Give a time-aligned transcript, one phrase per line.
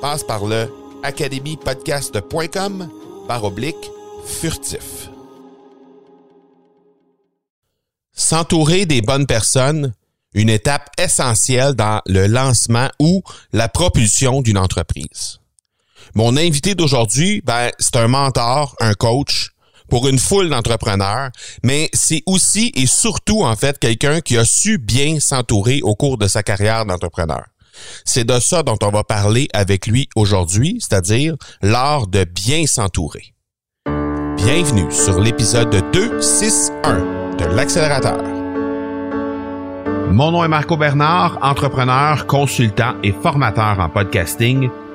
[0.00, 2.88] Passe par le academypodcast.com
[3.28, 3.90] par oblique
[4.24, 5.10] furtif.
[8.12, 9.94] S'entourer des bonnes personnes,
[10.32, 15.40] une étape essentielle dans le lancement ou la propulsion d'une entreprise.
[16.14, 19.50] Mon invité d'aujourd'hui, ben, c'est un mentor, un coach
[19.88, 21.30] pour une foule d'entrepreneurs,
[21.62, 26.16] mais c'est aussi et surtout en fait quelqu'un qui a su bien s'entourer au cours
[26.16, 27.44] de sa carrière d'entrepreneur.
[28.04, 33.34] C'est de ça dont on va parler avec lui aujourd'hui, c'est-à-dire l'art de bien s'entourer.
[34.36, 38.22] Bienvenue sur l'épisode 261 de l'accélérateur.
[40.10, 44.68] Mon nom est Marco Bernard, entrepreneur, consultant et formateur en podcasting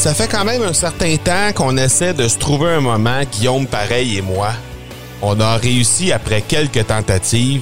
[0.00, 3.66] Ça fait quand même un certain temps qu'on essaie de se trouver un moment, Guillaume
[3.66, 4.48] Pareil et moi.
[5.20, 7.60] On a réussi après quelques tentatives.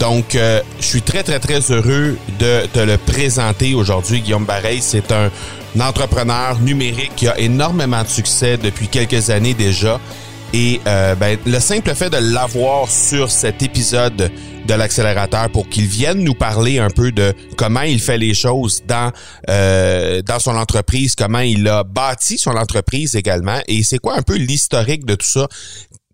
[0.00, 4.20] Donc, euh, je suis très, très, très heureux de te le présenter aujourd'hui.
[4.20, 5.30] Guillaume Pareil, c'est un
[5.78, 10.00] entrepreneur numérique qui a énormément de succès depuis quelques années déjà.
[10.52, 14.32] Et euh, ben, le simple fait de l'avoir sur cet épisode
[14.66, 18.82] de l'accélérateur pour qu'il vienne nous parler un peu de comment il fait les choses
[18.86, 19.12] dans
[19.48, 23.60] euh, dans son entreprise, comment il a bâti son entreprise également.
[23.68, 25.46] Et c'est quoi un peu l'historique de tout ça?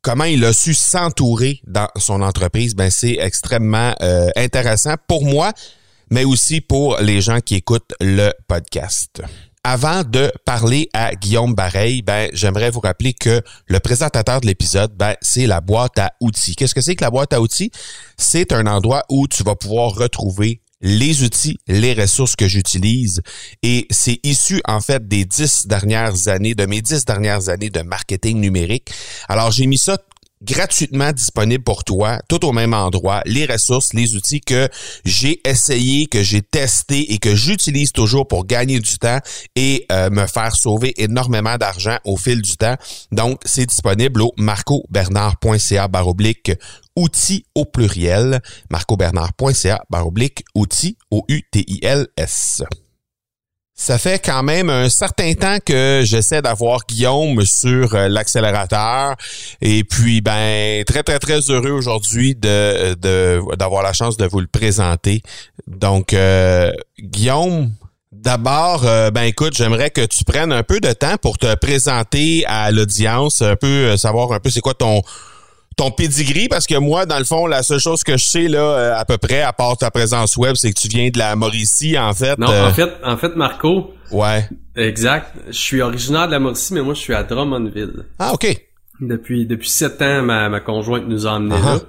[0.02, 5.52] Comment il a su s'entourer dans son entreprise, ben c'est extrêmement euh, intéressant pour moi,
[6.10, 9.22] mais aussi pour les gens qui écoutent le podcast.
[9.68, 14.94] Avant de parler à Guillaume Bareil, ben, j'aimerais vous rappeler que le présentateur de l'épisode,
[14.96, 16.54] ben, c'est la boîte à outils.
[16.54, 17.72] Qu'est-ce que c'est que la boîte à outils?
[18.16, 23.22] C'est un endroit où tu vas pouvoir retrouver les outils, les ressources que j'utilise.
[23.64, 27.80] Et c'est issu, en fait, des dix dernières années, de mes dix dernières années de
[27.82, 28.92] marketing numérique.
[29.28, 29.98] Alors, j'ai mis ça
[30.42, 34.68] gratuitement disponible pour toi, tout au même endroit, les ressources, les outils que
[35.04, 39.18] j'ai essayé, que j'ai testé et que j'utilise toujours pour gagner du temps
[39.54, 42.76] et euh, me faire sauver énormément d'argent au fil du temps.
[43.12, 46.52] Donc, c'est disponible au marcobernard.ca baroblique
[46.96, 52.62] outils au pluriel, marcobernard.ca baroblique outils, O-U-T-I-L-S.
[53.78, 59.16] Ça fait quand même un certain temps que j'essaie d'avoir Guillaume sur euh, l'accélérateur
[59.60, 62.94] et puis ben très très très heureux aujourd'hui de
[63.54, 65.20] d'avoir la chance de vous le présenter.
[65.66, 67.70] Donc euh, Guillaume,
[68.12, 72.44] D'abord, euh, ben écoute, j'aimerais que tu prennes un peu de temps pour te présenter
[72.46, 75.02] à l'audience, un peu savoir un peu c'est quoi ton
[75.76, 78.60] ton pedigree parce que moi dans le fond la seule chose que je sais là
[78.60, 81.36] euh, à peu près à part ta présence web c'est que tu viens de la
[81.36, 82.38] Mauricie en fait.
[82.38, 83.92] Non, euh, en fait en fait Marco.
[84.10, 84.48] Ouais.
[84.74, 85.34] Exact.
[85.48, 88.06] Je suis originaire de la Mauricie mais moi je suis à Drummondville.
[88.18, 88.46] Ah OK.
[89.00, 91.74] Depuis depuis sept ans ma, ma conjointe nous a emmenés uh-huh.
[91.74, 91.80] là.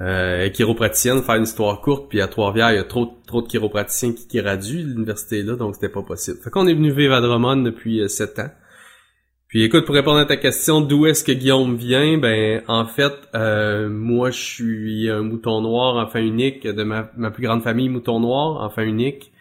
[0.00, 3.46] Euh, chiropraticienne, faire une histoire courte, puis à Trois-Rivières, il y a trop trop de
[3.46, 6.38] chiropraticiens qui, qui graduent l'université là, donc c'était pas possible.
[6.42, 8.50] Fait qu'on est venu vivre à Drummond depuis euh, sept ans.
[9.54, 13.12] Puis écoute, pour répondre à ta question, d'où est-ce que Guillaume vient, ben en fait,
[13.36, 17.88] euh, moi je suis un mouton noir, enfin unique, de ma, ma plus grande famille
[17.88, 19.32] mouton noir, enfin unique.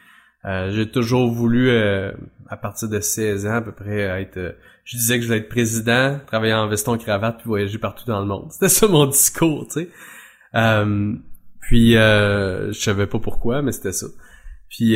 [0.46, 2.12] Euh, j'ai toujours voulu, euh,
[2.48, 4.56] à partir de 16 ans à peu près, être...
[4.84, 8.20] je disais que je voulais être président, travailler en veston cravate, puis voyager partout dans
[8.20, 8.46] le monde.
[8.52, 9.90] C'était ça mon discours, tu sais.
[11.60, 14.06] puis, je savais pas pourquoi, mais c'était ça.
[14.70, 14.96] Puis,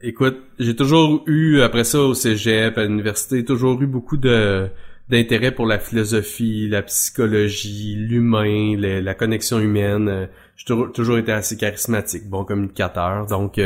[0.00, 4.68] écoute, j'ai toujours eu, après ça, au cégep, à l'université, toujours eu beaucoup de
[5.08, 10.28] d'intérêt pour la philosophie, la psychologie, l'humain, la connexion humaine.
[10.56, 13.26] J'ai toujours été assez charismatique, bon communicateur.
[13.26, 13.60] Donc,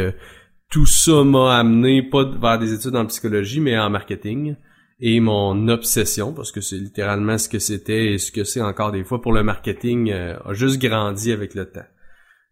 [0.71, 4.55] tout ça m'a amené pas vers des études en psychologie, mais en marketing.
[5.01, 8.93] Et mon obsession, parce que c'est littéralement ce que c'était et ce que c'est encore
[8.93, 11.87] des fois pour le marketing, euh, a juste grandi avec le temps.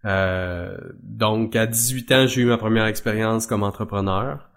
[0.04, 4.48] Euh, donc à 18 ans, j'ai eu ma première expérience comme entrepreneur.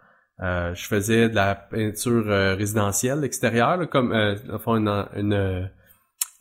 [0.41, 2.25] Euh, je faisais de la peinture
[2.57, 4.13] résidentielle extérieure, comme
[4.51, 5.69] enfin une, une,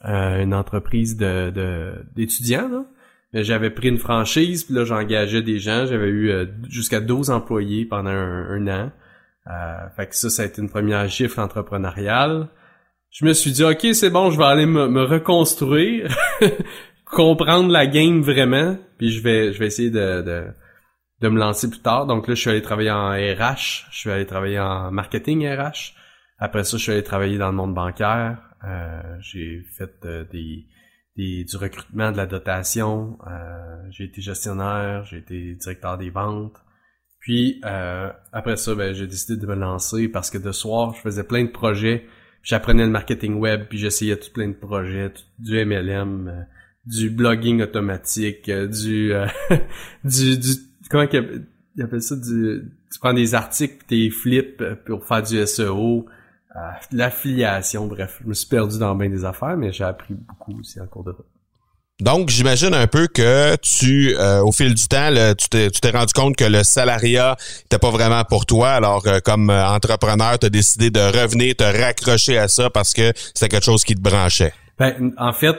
[0.04, 2.86] une, entreprise de d'étudiants
[3.32, 7.84] j'avais pris une franchise, puis là j'engageais des gens, j'avais eu euh, jusqu'à 12 employés
[7.84, 8.90] pendant un, an.
[9.46, 12.48] Euh, fait que ça, ça a été une première chiffre entrepreneuriale.
[13.10, 16.14] Je me suis dit, OK, c'est bon, je vais aller me, reconstruire,
[17.10, 20.46] comprendre la game vraiment, puis je vais je vais essayer de, de,
[21.20, 22.06] de, me lancer plus tard.
[22.06, 25.94] Donc là, je suis allé travailler en RH, je suis allé travailler en marketing RH.
[26.38, 28.38] Après ça, je suis allé travailler dans le monde bancaire.
[28.64, 30.66] Euh, j'ai fait des
[31.16, 33.18] du recrutement, de la dotation.
[33.26, 36.56] Euh, j'ai été gestionnaire, j'ai été directeur des ventes.
[37.20, 41.00] Puis euh, après ça, ben, j'ai décidé de me lancer parce que de soir, je
[41.00, 42.06] faisais plein de projets.
[42.42, 46.42] J'apprenais le marketing web, puis j'essayais tout plein de projets, du MLM, euh,
[46.86, 49.12] du blogging automatique, du,
[50.04, 50.48] du, du
[50.90, 52.62] comment il appelle ça, du,
[52.92, 56.06] tu prends des articles, tes flips pour faire du SEO.
[56.56, 56.58] Euh,
[56.92, 60.80] l'affiliation, bref, je me suis perdu dans bien des affaires, mais j'ai appris beaucoup aussi
[60.80, 61.26] en cours de route.
[62.00, 66.34] Donc, j'imagine un peu que tu, euh, au fil du temps, tu t'es rendu compte
[66.34, 68.70] que le salariat n'était pas vraiment pour toi.
[68.70, 73.12] Alors, euh, comme entrepreneur, tu as décidé de revenir, te raccrocher à ça parce que
[73.34, 74.54] c'était quelque chose qui te branchait.
[74.80, 75.56] Ben, en fait,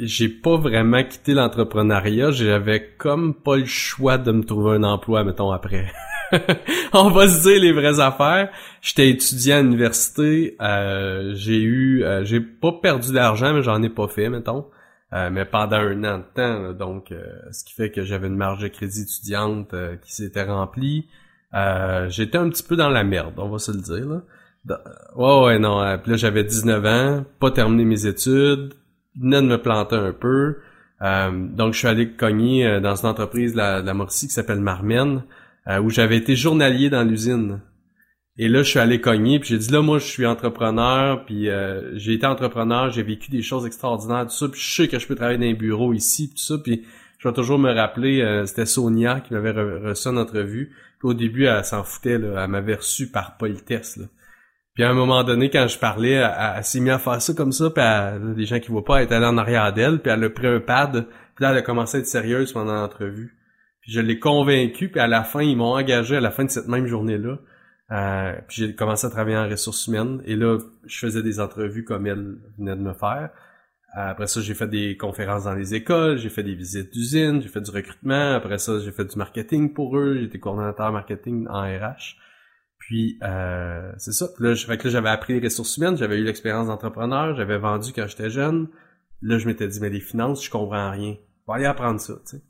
[0.00, 2.32] j'ai pas vraiment quitté l'entrepreneuriat.
[2.32, 5.92] J'avais comme pas le choix de me trouver un emploi, mettons, après.
[6.92, 8.50] on va se dire les vraies affaires.
[8.80, 13.88] J'étais étudiant à l'université, euh, j'ai eu, euh, j'ai pas perdu d'argent, mais j'en ai
[13.88, 14.66] pas fait, mettons.
[15.12, 17.14] Euh, mais pendant un an de temps, donc
[17.52, 21.08] ce qui fait que j'avais une marge de crédit étudiante qui s'était remplie.
[22.08, 24.06] J'étais un petit peu dans la merde, on va se le dire.
[24.06, 24.22] Là.
[25.16, 25.98] Ouais, ouais, non.
[26.02, 28.74] puis là, j'avais 19 ans, pas terminé mes études,
[29.20, 30.56] venais de me planter un peu.
[31.00, 35.22] donc, je suis allé cogner dans une entreprise de la, de la qui s'appelle Marmen.
[35.68, 37.60] Euh, où j'avais été journalier dans l'usine.
[38.38, 41.48] Et là, je suis allé cogner, puis j'ai dit là, moi, je suis entrepreneur, puis
[41.48, 45.00] euh, j'ai été entrepreneur, j'ai vécu des choses extraordinaires, tout ça, puis je sais que
[45.00, 46.84] je peux travailler dans un bureau ici, tout ça, puis
[47.18, 50.72] je vais toujours me rappeler, euh, c'était Sonia qui m'avait reçu en entrevue.
[51.00, 53.96] Puis au début, elle s'en foutait, là, elle m'avait reçu par politesse.
[53.96, 54.04] Là.
[54.76, 57.50] Puis à un moment donné, quand je parlais, elle, s'est mise à faire ça comme
[57.50, 60.12] ça, puis elle, des gens qui voient pas, elle est allée en arrière d'elle, puis
[60.12, 63.36] elle a pris un pad, puis là, elle a commencé à être sérieuse pendant l'entrevue
[63.86, 66.68] je l'ai convaincu, puis à la fin, ils m'ont engagé à la fin de cette
[66.68, 67.38] même journée-là.
[67.92, 70.20] Euh, puis j'ai commencé à travailler en ressources humaines.
[70.24, 73.30] Et là, je faisais des entrevues comme elle venait de me faire.
[73.96, 77.40] Euh, après ça, j'ai fait des conférences dans les écoles, j'ai fait des visites d'usines,
[77.40, 78.34] j'ai fait du recrutement.
[78.34, 80.18] Après ça, j'ai fait du marketing pour eux.
[80.20, 82.16] J'étais coordonnateur marketing en RH.
[82.86, 84.28] Puis euh, c'est ça.
[84.38, 87.92] Là, fait que là, j'avais appris les ressources humaines, j'avais eu l'expérience d'entrepreneur, j'avais vendu
[87.92, 88.68] quand j'étais jeune.
[89.22, 91.16] Là, je m'étais dit, mais les finances, je comprends rien.
[91.46, 92.42] On va aller apprendre ça, tu sais.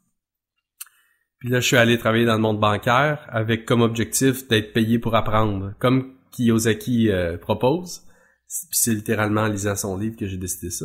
[1.38, 4.98] Puis là, je suis allé travailler dans le monde bancaire avec comme objectif d'être payé
[4.98, 8.02] pour apprendre, comme Kiyosaki euh, propose.
[8.46, 10.84] Puis c'est littéralement en lisant son livre que j'ai décidé ça.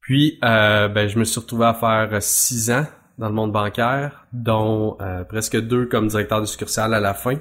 [0.00, 2.86] Puis, euh, ben, je me suis retrouvé à faire six ans
[3.18, 7.38] dans le monde bancaire, dont euh, presque deux comme directeur de succursale à la fin,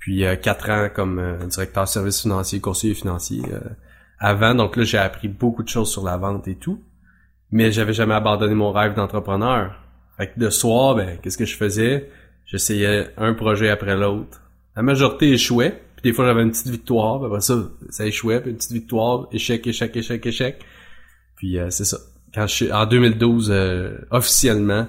[0.00, 3.42] puis quatre ans comme directeur de services financiers, conseiller financier
[4.18, 4.54] avant.
[4.54, 6.82] Donc là, j'ai appris beaucoup de choses sur la vente et tout,
[7.50, 9.74] mais j'avais jamais abandonné mon rêve d'entrepreneur.
[10.16, 12.10] Fait que de soir, ben, qu'est-ce que je faisais?
[12.44, 14.42] J'essayais un projet après l'autre.
[14.76, 17.54] La majorité échouait, puis des fois j'avais une petite victoire, après ça,
[17.88, 20.60] ça échouait, puis une petite victoire, échec, échec, échec, échec.
[21.36, 21.98] Puis euh, c'est ça.
[22.34, 24.86] Quand je suis en 2012 euh, officiellement,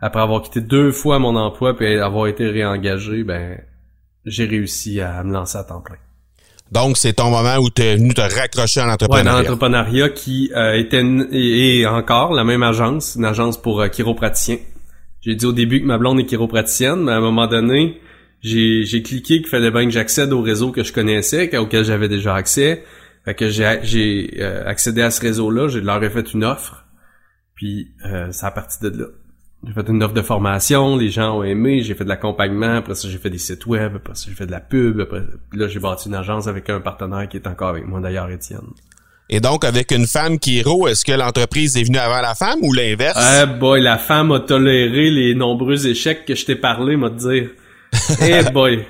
[0.00, 3.60] après avoir quitté deux fois mon emploi puis avoir été réengagé, ben
[4.24, 5.96] j'ai réussi à me lancer à temps plein.
[6.72, 9.36] Donc, c'est ton moment où tu es venu te raccrocher à l'entrepreneuriat.
[9.36, 14.58] Ouais, l'entrepreneuriat qui euh, était et, encore la même agence, une agence pour euh, chiropraticiens.
[15.20, 18.00] J'ai dit au début que ma blonde est chiropraticienne, mais à un moment donné,
[18.44, 22.34] j'ai, cliqué qu'il fallait bien que j'accède au réseau que je connaissais, auquel j'avais déjà
[22.34, 22.84] accès.
[23.24, 26.84] Fait que j'ai, j'ai euh, accédé à ce réseau-là, j'ai leur ai fait une offre.
[27.54, 29.06] Puis, euh, c'est à partir de là.
[29.66, 32.94] J'ai fait une offre de formation, les gens ont aimé, j'ai fait de l'accompagnement, après
[32.94, 35.68] ça j'ai fait des sites web, après ça j'ai fait de la pub, après là
[35.68, 38.60] j'ai bâti une agence avec un partenaire qui est encore avec moi d'ailleurs, Étienne.
[39.30, 42.34] Et donc, avec une femme qui est héros, est-ce que l'entreprise est venue avant la
[42.34, 43.16] femme ou l'inverse?
[43.16, 47.48] Ah boy, la femme a toléré les nombreux échecs que je t'ai parlé, m'a dire.
[48.20, 48.84] Eh boy!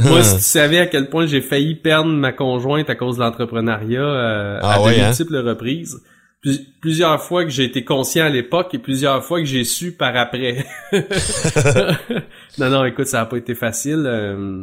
[0.00, 3.22] Moi, si tu savais à quel point j'ai failli perdre ma conjointe à cause de
[3.22, 5.06] l'entrepreneuriat euh, Ah à ouais, de hein?
[5.08, 6.00] multiples reprises.
[6.40, 9.92] Plus- plusieurs fois que j'ai été conscient à l'époque et plusieurs fois que j'ai su
[9.92, 10.64] par après.
[12.58, 14.04] non, non, écoute, ça a pas été facile.
[14.06, 14.62] euh,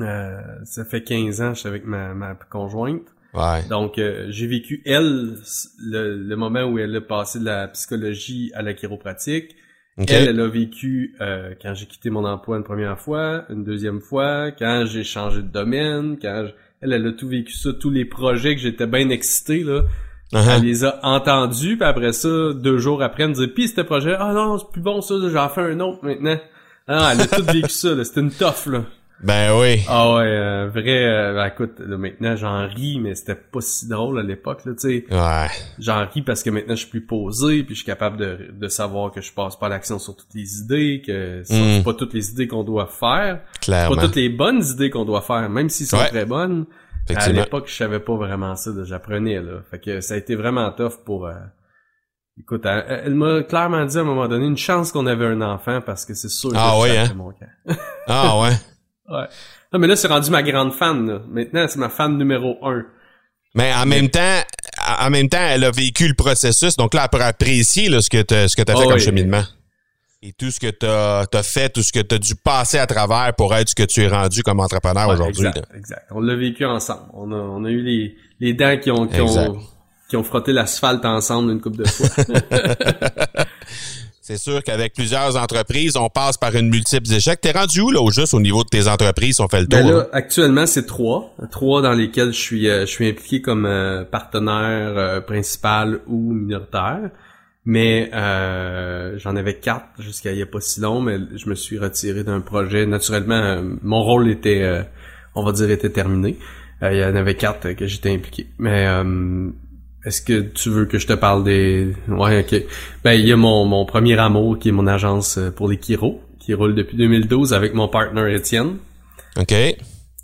[0.00, 3.06] euh, ça fait 15 ans que je suis avec ma, ma conjointe.
[3.32, 3.66] Ouais.
[3.68, 5.36] Donc, euh, j'ai vécu, elle,
[5.78, 9.56] le, le moment où elle a passé de la psychologie à la chiropratique.
[9.96, 14.50] Elle, elle a vécu quand j'ai quitté mon emploi une première fois, une deuxième fois,
[14.50, 18.04] quand j'ai changé de domaine, quand je- elle, elle a tout vécu ça, tous les
[18.04, 19.82] projets que j'étais bien excité, là.
[20.34, 20.56] Uh-huh.
[20.56, 23.80] Elle les a entendus, puis après ça, deux jours après, elle me dit Pis ce
[23.82, 26.38] projet, ah non, c'est plus bon ça, j'en fais un autre maintenant.
[26.88, 28.04] Ah, elle a tout vécu ça.
[28.04, 28.82] C'était une toffe, là.
[29.22, 29.80] Ben oui.
[29.88, 33.88] Ah ouais, euh, vrai, euh, ben, écoute, là, maintenant j'en ris, mais c'était pas si
[33.88, 35.04] drôle à l'époque, là, tu sais.
[35.10, 35.46] Ouais.
[35.78, 38.68] J'en ris parce que maintenant je suis plus posé, puis je suis capable de, de
[38.68, 41.76] savoir que je passe pas l'action sur toutes les idées, que c'est Mm.
[41.78, 43.96] c'est pas toutes les idées qu'on doit faire, c'est Clairement.
[43.96, 46.08] pas toutes les bonnes idées qu'on doit faire, même s'ils sont Ouais.
[46.08, 46.66] très bonnes.
[47.08, 49.60] À l'époque, je savais pas vraiment ça, j'apprenais là.
[49.70, 51.26] Fait que ça a été vraiment tough pour.
[51.26, 51.34] euh,
[52.38, 55.40] Écoute, elle, elle m'a clairement dit à un moment donné une chance qu'on avait un
[55.40, 57.12] enfant parce que c'est sûr que Ah je ouais, hein?
[57.14, 57.46] mon camp.
[58.08, 58.50] Ah ouais.
[59.08, 59.26] Ouais.
[59.72, 61.20] Non, mais là, c'est rendu ma grande fan, là.
[61.28, 62.82] Maintenant, c'est ma fan numéro un.
[63.54, 64.40] Mais en même temps,
[65.00, 68.10] en même temps, elle a vécu le processus, donc là, elle peut apprécier là, ce
[68.10, 69.00] que tu as fait Oh comme oui.
[69.00, 69.44] cheminement.
[70.26, 72.86] Et tout ce que tu as, fait, tout ce que tu as dû passer à
[72.86, 75.48] travers pour être ce que tu es rendu comme entrepreneur Ouais, aujourd'hui.
[75.48, 76.06] Exact, exact.
[76.12, 77.02] On l'a vécu ensemble.
[77.12, 79.58] On a, on a eu les, les dents qui ont, qui ont,
[80.08, 82.08] qui ont frotté l'asphalte ensemble une couple de fois.
[84.26, 87.42] C'est sûr qu'avec plusieurs entreprises, on passe par une multiple échecs.
[87.42, 89.80] T'es rendu où, là, au juste au niveau de tes entreprises, on fait le tour?
[89.80, 89.96] Ben là?
[89.98, 91.34] là, actuellement, c'est trois.
[91.50, 96.32] Trois dans lesquels je suis, euh, je suis impliqué comme euh, partenaire euh, principal ou
[96.32, 97.10] minoritaire.
[97.66, 101.54] Mais euh, j'en avais quatre jusqu'à il y a pas si long, mais je me
[101.54, 102.84] suis retiré d'un projet.
[102.84, 104.82] Naturellement, euh, mon rôle était, euh,
[105.34, 106.36] on va dire, était terminé.
[106.82, 108.48] Euh, il y en avait quatre que j'étais impliqué.
[108.58, 109.48] Mais euh,
[110.04, 111.94] est-ce que tu veux que je te parle des...
[112.08, 112.62] Ouais, ok.
[113.02, 116.20] Ben, il y a mon, mon premier amour qui est mon agence pour les Kiro,
[116.38, 118.76] qui roule depuis 2012 avec mon partner Étienne.
[119.38, 119.54] OK.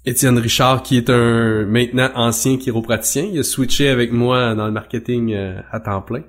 [0.04, 4.72] Étienne Richard, qui est un maintenant ancien chiropraticien, il a switché avec moi dans le
[4.72, 5.34] marketing
[5.70, 6.22] à temps plein.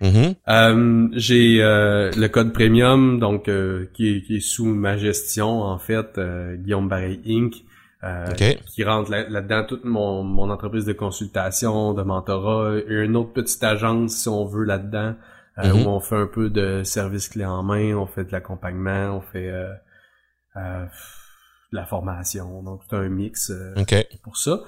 [0.00, 0.34] Mhm.
[0.48, 5.62] Euh, j'ai euh, le code premium, donc euh, qui, est, qui est sous ma gestion
[5.62, 7.54] en fait, euh, Guillaume Barry Inc.
[8.04, 8.26] euh,
[8.66, 13.32] qui rentre là- là-dedans toute mon, mon entreprise de consultation, de mentorat, et une autre
[13.32, 15.14] petite agence si on veut là-dedans,
[15.56, 15.72] Mhm.
[15.86, 19.20] où on fait un peu de service clé en main, on fait de l'accompagnement, on
[19.22, 19.72] fait euh,
[20.56, 20.84] euh,
[21.72, 23.50] de la formation, donc tout un mix.
[23.50, 23.72] euh,
[24.22, 24.60] pour ça.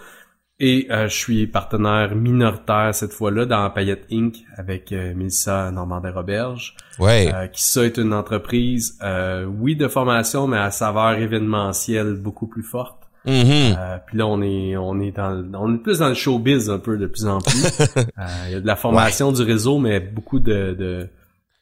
[0.61, 4.35] Et euh, je suis partenaire minoritaire cette fois-là dans Payette Inc.
[4.57, 7.31] avec euh, Mélissa Normandin-Roberge, Ouais.
[7.33, 12.49] euh, qui ça est une entreprise, euh, oui, de formation, mais à saveur événementielle beaucoup
[12.49, 12.97] plus forte.
[13.29, 16.71] Euh, puis là, on est, on est dans, le- on est plus dans le showbiz
[16.71, 17.63] un peu de plus en plus.
[18.19, 21.09] Euh, Il y a de la formation du réseau, mais beaucoup de, de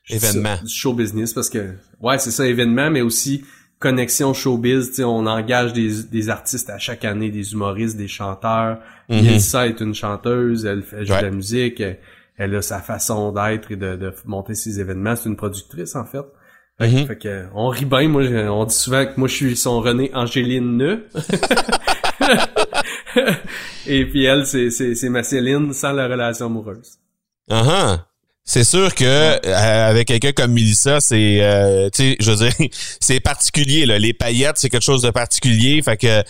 [0.09, 0.57] Événements.
[0.65, 3.45] du show business parce que, ouais, c'est ça, événement, mais aussi
[3.79, 4.89] connexion showbiz.
[4.89, 8.79] Tu sais, on engage des, des artistes à chaque année, des humoristes, des chanteurs.
[9.09, 11.21] Yelsa est une chanteuse, elle fait joue Ouais.
[11.21, 11.99] de la musique, elle,
[12.37, 15.15] elle a sa façon d'être et de, de monter ses événements.
[15.17, 16.25] C'est une productrice en fait.
[16.79, 17.07] Fait, Mhm.
[17.07, 18.07] fait que on rit bien.
[18.09, 21.07] Moi, on dit souvent que moi je suis son René Angéline Neu.
[23.87, 26.99] Et puis elle, c'est c'est c'est ma Céline sans la relation amoureuse.
[27.51, 27.99] Uh-huh.
[28.49, 32.53] C'est sûr que euh, avec quelqu'un comme Melissa, c'est euh, tu sais, je veux dire,
[33.01, 33.99] c'est particulier là.
[33.99, 35.83] Les paillettes, c'est quelque chose de particulier.
[35.83, 36.23] Fait que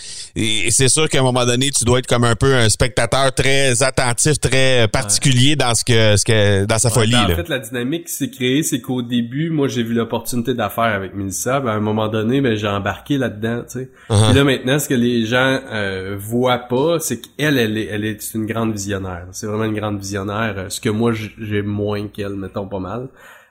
[0.70, 3.82] c'est sûr qu'à un moment donné, tu dois être comme un peu un spectateur très
[3.82, 7.37] attentif, très particulier dans ce que ce que dans sa Ouais, folie ben, en là.
[7.37, 11.14] fait, la dynamique qui s'est créée, c'est qu'au début, moi, j'ai vu l'opportunité d'affaires avec
[11.14, 11.61] Melissa.
[11.61, 13.90] Ben, à un moment donné, ben, j'ai embarqué là-dedans, tu sais.
[14.08, 14.25] Uh-huh.
[14.28, 18.04] Puis là, maintenant, ce que les gens euh, voient pas, c'est qu'elle, elle est, elle
[18.06, 19.26] est une grande visionnaire.
[19.32, 20.54] C'est vraiment une grande visionnaire.
[20.56, 23.08] euh, Ce que moi, j'ai moins qu'elle, mettons pas mal.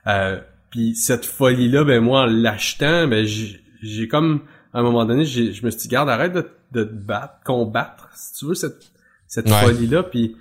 [0.07, 0.39] Euh,
[0.71, 4.41] puis cette folie-là, ben moi, en l'achetant, ben j'ai comme,
[4.73, 8.09] à un moment donné, je me suis dit, garde, arrête de, de te battre, combattre,
[8.15, 8.91] si tu veux, cette,
[9.27, 9.61] cette Ouais.
[9.61, 10.35] folie-là, puis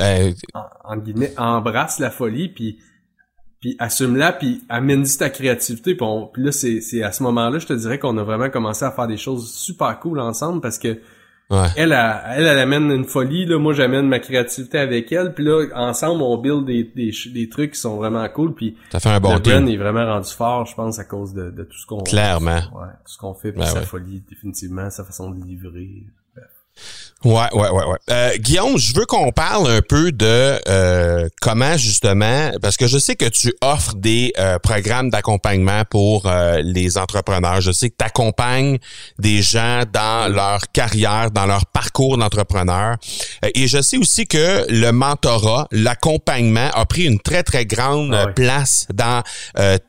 [0.00, 2.78] Euh, en, en guillemets, embrasse la folie, puis
[3.58, 5.94] puis assume-la, puis amène-y ta créativité.
[5.94, 8.50] Puis, on- puis là, c'est, c'est à ce moment-là, je te dirais qu'on a vraiment
[8.50, 11.00] commencé à faire des choses super cool ensemble parce que
[11.50, 13.58] Elle, elle, elle, amène une folie, là.
[13.58, 15.32] Moi, j'amène ma créativité avec elle.
[15.32, 18.54] Puis là, ensemble, on build des, des, des trucs qui sont vraiment cool.
[18.54, 21.50] Puis ça fait un bon le est vraiment rendu fort, je pense, à cause de,
[21.50, 22.56] de tout ce qu'on Clairement.
[22.56, 25.88] Ouais, tout ce qu'on fait, puis ben sa folie, définitivement, sa façon de livrer.
[27.24, 27.98] Ouais, ouais, ouais, ouais.
[28.10, 32.98] Euh, Guillaume, je veux qu'on parle un peu de euh, comment justement, parce que je
[32.98, 36.30] sais que tu offres des euh, programmes d'accompagnement pour
[36.62, 37.60] les entrepreneurs.
[37.60, 38.78] Je sais que tu accompagnes
[39.18, 42.96] des gens dans leur carrière, dans leur parcours d'entrepreneur.
[43.42, 48.26] et je sais aussi que le mentorat, l'accompagnement a pris une très, très grande ah
[48.28, 49.22] place dans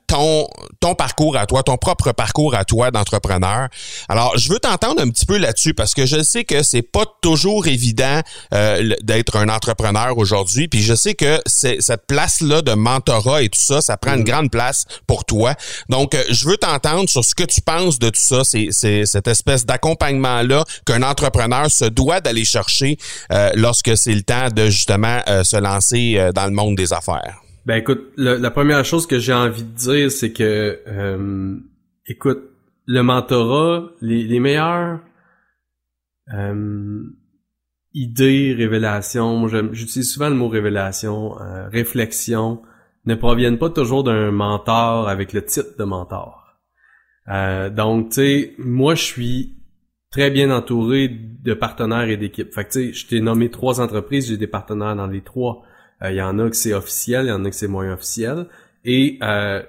[0.07, 0.47] ton,
[0.79, 3.67] ton parcours à toi, ton propre parcours à toi d'entrepreneur.
[4.07, 7.05] Alors, je veux t'entendre un petit peu là-dessus parce que je sais que c'est pas
[7.21, 8.21] toujours évident
[8.53, 10.67] euh, d'être un entrepreneur aujourd'hui.
[10.67, 14.21] Puis je sais que c'est cette place-là de mentorat et tout ça, ça prend une
[14.21, 14.25] mm.
[14.25, 15.53] grande place pour toi.
[15.89, 18.71] Donc, euh, je veux t'entendre sur ce que tu penses de tout ça, c'est
[19.05, 22.97] cette espèce d'accompagnement-là qu'un entrepreneur se doit d'aller chercher
[23.31, 27.41] euh, lorsque c'est le temps de justement se lancer dans le monde des affaires.
[27.67, 31.57] Ben écoute, la première chose que j'ai envie de dire, c'est que, euh,
[32.05, 32.39] écoute,
[32.85, 34.99] le mentorat, les, les meilleures
[36.33, 37.03] euh,
[37.93, 42.61] idées, révélations, j'utilise souvent le mot révélation, euh, réflexion,
[43.05, 46.47] ne proviennent pas toujours d'un mentor avec le titre de mentor.
[47.29, 49.57] Euh, donc, tu sais, moi, je suis
[50.11, 52.53] très bien entouré de partenaires et d'équipes.
[52.53, 55.63] Fait que, tu sais, je t'ai nommé trois entreprises, j'ai des partenaires dans les trois.
[56.01, 57.91] Il euh, y en a que c'est officiel, il y en a que c'est moins
[57.91, 58.47] officiel.
[58.85, 59.61] Et euh,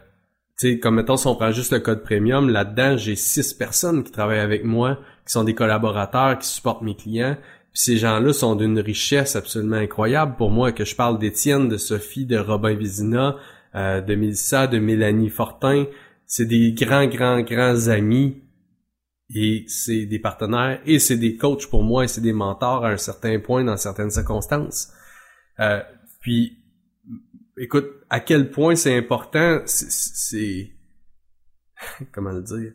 [0.58, 4.04] tu sais, comme mettons, si on prend juste le code premium, là-dedans, j'ai six personnes
[4.04, 4.98] qui travaillent avec moi,
[5.28, 7.37] qui sont des collaborateurs, qui supportent mes clients.
[7.73, 11.76] Puis ces gens-là sont d'une richesse absolument incroyable pour moi, que je parle d'Étienne, de
[11.76, 13.37] Sophie, de Robin Vizina,
[13.75, 15.85] euh, de Mélissa, de Mélanie Fortin.
[16.25, 18.42] C'est des grands, grands, grands amis
[19.35, 22.92] et c'est des partenaires et c'est des coachs pour moi et c'est des mentors à
[22.92, 24.94] un certain point dans certaines circonstances.
[25.61, 25.82] Euh,
[26.20, 26.56] puis,
[27.58, 30.70] écoute, à quel point c'est important, c'est...
[32.12, 32.73] Comment le dire?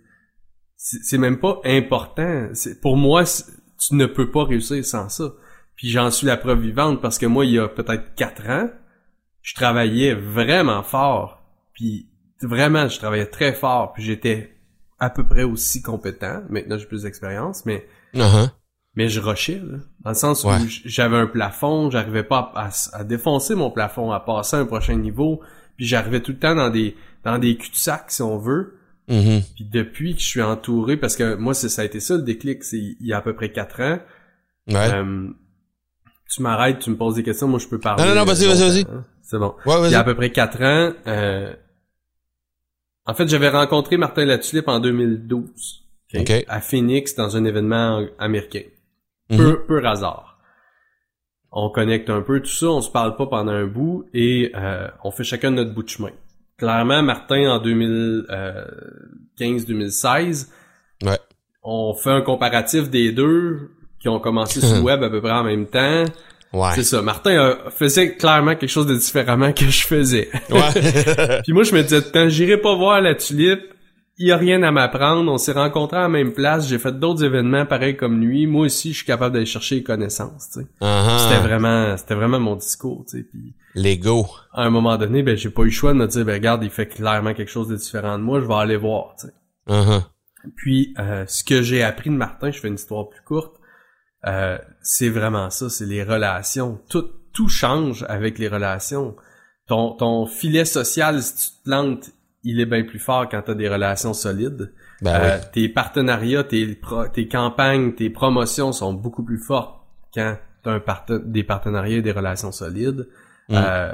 [0.85, 2.49] C'est même pas important.
[2.81, 5.31] Pour moi, tu ne peux pas réussir sans ça.
[5.75, 8.69] Puis j'en suis la preuve vivante parce que moi, il y a peut-être quatre ans,
[9.41, 11.41] je travaillais vraiment fort.
[11.74, 12.09] Puis
[12.41, 13.93] vraiment, je travaillais très fort.
[13.93, 14.57] Puis j'étais
[15.00, 16.43] à peu près aussi compétent.
[16.50, 17.87] Maintenant, j'ai plus d'expérience, mais...
[18.13, 18.50] Uh-huh
[18.96, 20.50] mais je rushais, là, dans le sens où
[20.85, 25.41] j'avais un plafond, j'arrivais pas à, défoncer mon plafond, à passer à un prochain niveau,
[25.77, 28.77] puis j'arrivais tout le temps dans des dans des cul-de-sac, si on veut.
[29.09, 29.42] Mm-hmm.
[29.55, 32.63] Puis depuis que je suis entouré, parce que moi, ça a été ça le déclic,
[32.63, 34.00] c'est il y a à peu près quatre ans.
[34.68, 34.94] Ouais.
[34.94, 35.27] Euh,
[36.29, 38.03] tu m'arrêtes, tu me poses des questions, moi je peux parler.
[38.03, 38.81] Non, non, non, vas-y, vas-y, vas-y.
[38.81, 39.05] Hein.
[39.22, 39.55] C'est bon.
[39.66, 41.53] il y a à peu près quatre ans, euh,
[43.05, 45.83] en fait, j'avais rencontré Martin Latulippe en 2012.
[46.48, 48.61] À Phoenix dans un événement américain.
[49.29, 49.37] Mhm.
[49.37, 50.39] peu, peu hasard.
[51.51, 54.87] On connecte un peu tout ça, on se parle pas pendant un bout et euh,
[55.03, 56.11] on fait chacun notre bout de chemin.
[56.57, 60.48] Clairement, Martin en 2015-2016,
[61.03, 61.20] euh, ouais.
[61.63, 65.31] on fait un comparatif des deux qui ont commencé sur le web à peu près
[65.31, 66.05] en même temps.
[66.53, 66.70] Ouais.
[66.75, 67.01] C'est ça.
[67.01, 70.29] Martin faisait clairement quelque chose de différemment que je faisais.
[70.51, 71.39] Ouais.
[71.44, 73.61] Puis moi, je me disais, quand j'irai pas voir la tulipe,
[74.20, 75.31] il y a rien à m'apprendre.
[75.31, 76.68] On s'est rencontrés à la même place.
[76.68, 78.46] J'ai fait d'autres événements pareils comme lui.
[78.46, 80.55] Moi aussi, je suis capable d'aller chercher les connaissances.
[80.55, 81.20] Uh-huh.
[81.20, 83.03] C'était vraiment, c'était vraiment mon discours.
[83.09, 83.24] Tu sais.
[83.24, 84.27] Puis L'ego.
[84.53, 86.64] À un moment donné, ben j'ai pas eu le choix de me dire, ben regarde,
[86.64, 88.40] il fait clairement quelque chose de différent de moi.
[88.40, 89.16] Je vais aller voir.
[89.20, 89.33] Tu sais.
[89.68, 90.03] Uh-huh.
[90.55, 93.55] Puis euh, ce que j'ai appris de Martin, je fais une histoire plus courte.
[94.25, 95.70] Euh, c'est vraiment ça.
[95.70, 96.79] C'est les relations.
[96.90, 99.16] Tout, tout change avec les relations.
[99.68, 102.12] Ton, ton filet social, si tu te plantes,
[102.44, 104.74] il est bien plus fort quand tu as des relations solides.
[105.01, 106.79] Ben euh, tes partenariats, tes,
[107.14, 109.81] tes campagnes, tes promotions sont beaucoup plus fortes
[110.14, 113.07] quand tu as un des partenariats et des relations solides.
[113.50, 113.56] Mm.
[113.56, 113.94] Euh,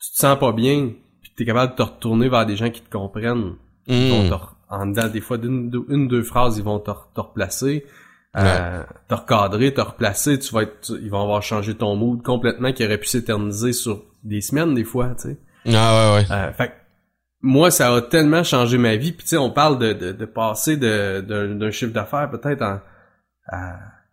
[0.00, 0.92] tu te sens pas bien,
[1.22, 3.54] puis tu es capable de te retourner vers des gens qui te comprennent.
[3.88, 4.32] Mm.
[4.68, 7.84] en dedans, des fois, d'une, une, deux phrases, ils vont te, te replacer.
[8.36, 12.70] Euh, te recadrer, te replacer, tu vas être, ils vont avoir changé ton mood complètement
[12.72, 15.38] qui aurait pu s'éterniser sur des semaines des fois, tu sais.
[15.74, 16.26] Ah ouais ouais.
[16.30, 16.72] Euh, fait
[17.46, 19.12] moi, ça a tellement changé ma vie.
[19.12, 22.82] Puis tu sais, on parle de, de, passer de, d'un chiffre d'affaires peut-être à,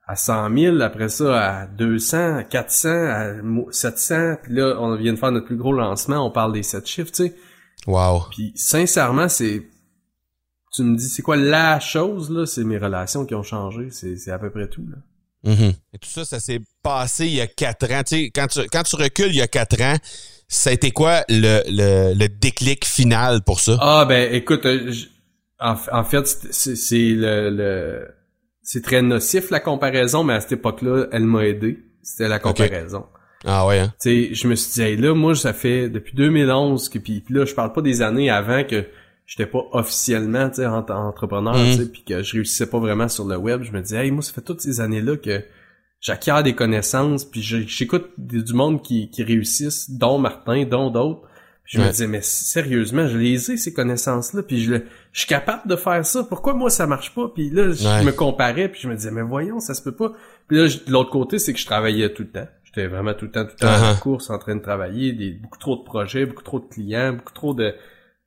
[0.06, 3.34] à 100 000, après ça à 200, à 400, à
[3.72, 4.36] 700.
[4.44, 7.12] Puis là, on vient de faire notre plus gros lancement, on parle des 7 chiffres,
[7.12, 7.36] tu sais.
[7.88, 8.26] Wow.
[8.32, 9.68] Puis sincèrement, c'est...
[10.74, 12.46] Tu me dis, c'est quoi la chose, là?
[12.46, 13.90] C'est mes relations qui ont changé.
[13.92, 14.98] C'est, c'est à peu près tout, là.
[15.46, 15.74] Mm-hmm.
[15.94, 18.02] Et tout ça, ça s'est passé il y a quatre ans.
[18.04, 19.98] Tu sais, quand tu, quand tu recules il y a quatre ans,
[20.48, 23.78] ça a été quoi le, le, le déclic final pour ça?
[23.82, 24.94] Ah ben écoute, euh,
[25.60, 28.08] en, fait, c'est le, le,
[28.64, 31.84] c'est très nocif la comparaison, mais à cette époque-là, elle m'a aidé.
[32.02, 33.06] C'était la comparaison.
[33.46, 33.80] Ah ouais.
[33.80, 33.94] Hein?
[34.02, 37.24] Tu sais, je me suis dit, hey, là, moi, ça fait depuis 2011 que puis
[37.30, 38.86] là, je parle pas des années avant que
[39.26, 43.26] j'étais pas officiellement, tu sais, entrepreneur, tu sais, puis que je réussissais pas vraiment sur
[43.26, 43.64] le web.
[43.64, 45.44] Je me disais, hey, moi, ça fait toutes ces années-là que
[46.00, 51.28] j'acquiers des connaissances, puis j'écoute du du monde qui, qui réussissent, dont Martin, dont d'autres.
[51.64, 54.74] Puis je me disais, mais sérieusement, je les ai, ces connaissances-là, puis je,
[55.14, 56.24] je suis capable de faire ça.
[56.24, 57.30] Pourquoi moi, ça marche pas?
[57.34, 58.04] Puis là, je Ouais.
[58.04, 60.12] me comparais, puis je me disais, mais voyons, ça se peut pas.
[60.48, 62.48] Puis là, de l'autre côté, c'est que je travaillais tout le temps.
[62.66, 64.00] J'étais vraiment tout le temps, tout le temps la Uh-huh.
[64.00, 67.34] course, en train de travailler, des, beaucoup trop de projets, beaucoup trop de clients, beaucoup
[67.34, 67.74] trop de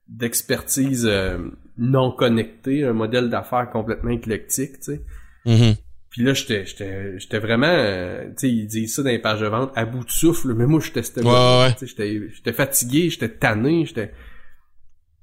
[0.09, 1.39] d'expertise euh,
[1.79, 5.01] non connectée, un modèle d'affaires complètement éclectique, tu sais.
[5.45, 5.75] Mhm.
[6.17, 9.41] Puis là, j'étais j'étais j'étais vraiment, euh, tu sais, ils disent ça dans les pages
[9.41, 11.73] de vente, à bout de souffle, mais moi, j'étais Ouais, ouais.
[11.75, 14.13] tu sais, j'étais j'étais fatigué, j'étais tanné, j'étais...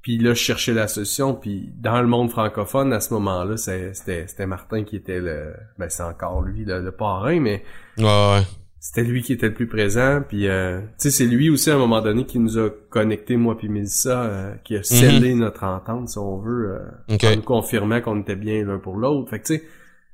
[0.04, 4.28] Puis là, je cherchais la solution, puis dans le monde francophone, à ce moment-là, c'était
[4.28, 5.54] c'était Martin qui était le...
[5.80, 7.64] Ben, c'est encore lui, le, le parrain, mais
[7.98, 8.42] Ouais, ouais.
[8.80, 11.76] c'était lui qui était le plus présent puis euh, tu sais c'est lui aussi à
[11.76, 15.64] un moment donné qui nous a connecté moi puis Mélissa euh, qui a scellé notre
[15.64, 16.80] entente si on veut euh,
[17.10, 17.18] Mhm.
[17.32, 19.64] En nous confirmant qu'on était bien l'un pour l'autre fait que tu sais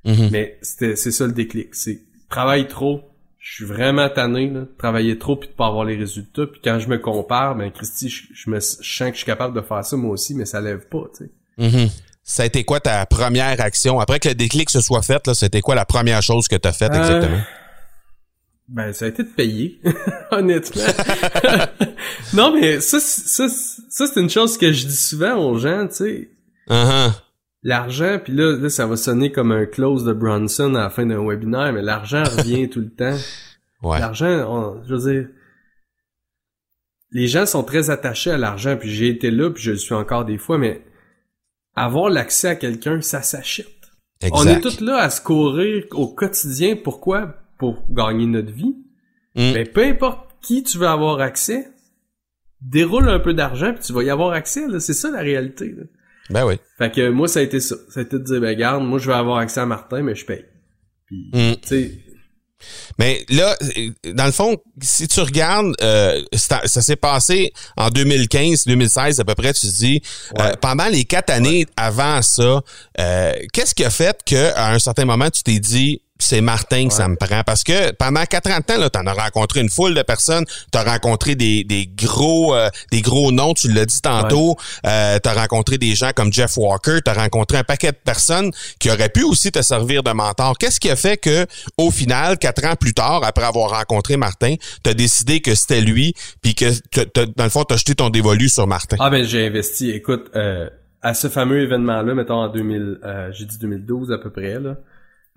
[0.06, 0.30] Mhm.
[0.32, 3.02] mais c'était c'est ça le déclic c'est travaille trop
[3.38, 6.62] je suis vraiment tanné là, de travailler trop puis de pas avoir les résultats puis
[6.64, 9.56] quand je me compare ben Christy je, je me je sens que je suis capable
[9.56, 11.90] de faire ça moi aussi mais ça lève pas tu sais Mhm.
[12.24, 14.00] Ça a été quoi ta première action?
[14.00, 16.68] Après que le déclic se soit fait, là, c'était quoi la première chose que tu
[16.68, 17.42] as faite Euh, exactement?
[18.68, 19.82] Ben, ça a été de payer,
[20.32, 20.84] honnêtement.
[22.34, 23.48] non, mais ça, c'est- ça,
[23.90, 26.30] ça c'est une chose que je dis souvent aux gens, tu sais.
[26.70, 27.12] Uh-huh.
[27.62, 31.06] L'argent, puis là, là, ça va sonner comme un close de Bronson à la fin
[31.06, 33.18] d'un webinaire, mais l'argent revient tout le temps.
[33.82, 33.98] Ouais.
[33.98, 35.30] L'argent, je veux dire,
[37.12, 39.94] les gens sont très attachés à l'argent, puis j'ai été là, puis je le suis
[39.94, 40.84] encore des fois, mais
[41.76, 43.68] avoir l'accès à quelqu'un, ça s'achète.
[44.32, 46.76] On est tous là à se courir au quotidien.
[46.76, 47.36] Pourquoi?
[47.58, 48.76] Pour gagner notre vie.
[49.36, 49.54] Mm.
[49.54, 51.70] Mais peu importe qui tu veux avoir accès,
[52.62, 54.68] déroule un peu d'argent puis tu vas y avoir accès.
[54.68, 54.80] là.
[54.80, 55.72] C'est ça la réalité.
[55.72, 55.84] là.
[56.30, 56.56] Ben oui.
[56.78, 57.76] Fait que moi, ça a été ça.
[57.90, 60.16] Ça a été de dire, ben garde, moi je veux avoir accès à Martin, mais
[60.16, 60.46] je paye.
[61.06, 61.56] Puis, Mm.
[61.62, 61.92] tu sais,
[63.00, 63.56] Mais là,
[64.14, 69.34] dans le fond, si tu regardes, euh, ça, ça s'est passé en 2015-2016 à peu
[69.34, 70.02] près, tu te dis,
[70.40, 72.62] euh, pendant les quatre années avant ça,
[73.00, 76.88] euh, qu'est-ce qui a fait que à un certain moment, tu t'es dit, c'est Martin
[76.88, 77.44] que ça me prend?
[77.44, 80.46] Parce que pendant quatre ans de temps, là, t'en as rencontré une foule de personnes,
[80.72, 85.34] t'as rencontré des, des gros euh, des gros noms, tu l'as dit tantôt, euh, t'as
[85.34, 89.24] rencontré des gens comme Jeff Walker, t'as rencontré un paquet de personnes qui auraient pu
[89.24, 90.58] aussi te servir de mentor.
[90.58, 91.46] Qu'est-ce qui a fait que,
[91.78, 96.14] au final, quatre ans plus tard, après avoir rencontré Martin, t'as décidé que c'était lui,
[96.42, 96.66] puis que
[97.36, 98.98] dans le fond, t'as jeté ton dévolu sur Martin?
[99.00, 99.92] ah ben j'ai investi.
[99.92, 100.70] Écoute, euh,
[101.02, 104.76] à ce fameux événement-là, mettons en 2000, euh, j'ai dit 2012 à peu près là.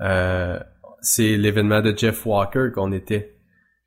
[0.02, 0.58] Euh,
[1.00, 3.36] c'est l'événement de Jeff Walker qu'on était.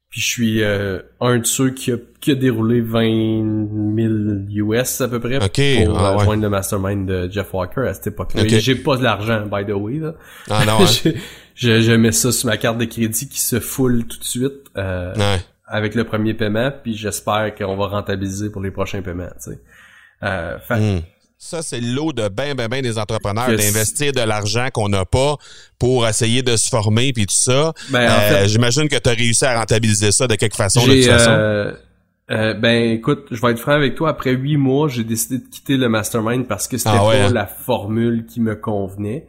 [0.09, 5.01] Puis je suis euh, un de ceux qui a, qui a déroulé 20 000 US
[5.01, 6.23] à peu près Ok, pour ah euh, ouais.
[6.23, 8.43] joindre le mastermind de Jeff Walker à cette époque-là.
[8.47, 9.99] J'ai pas de l'argent, by the way.
[9.99, 10.13] Là.
[10.49, 10.85] Ah non, hein?
[11.55, 14.53] je, je, mets ça sur ma carte de crédit qui se foule tout de suite
[14.77, 15.39] euh, Ouais.
[15.67, 19.27] avec le premier paiement, puis j'espère qu'on va rentabiliser pour les prochains paiements.
[19.43, 19.59] Tu sais.
[20.23, 21.01] Euh, fait- Hmm.
[21.37, 25.05] Ça, c'est le lot de ben, ben, ben des entrepreneurs, d'investir de l'argent qu'on n'a
[25.05, 25.35] pas
[25.77, 27.73] pour essayer de se former puis tout ça.
[27.89, 30.93] Ben, en Euh, J'imagine que tu as réussi à rentabiliser ça de quelque façon, de
[30.93, 31.29] toute façon.
[31.31, 31.73] euh,
[32.31, 34.09] euh, ben écoute, je vais être franc avec toi.
[34.09, 37.27] Après huit mois, j'ai décidé de quitter le mastermind parce que c'était Ah ouais, pas
[37.27, 37.33] hein?
[37.33, 39.27] la formule qui me convenait.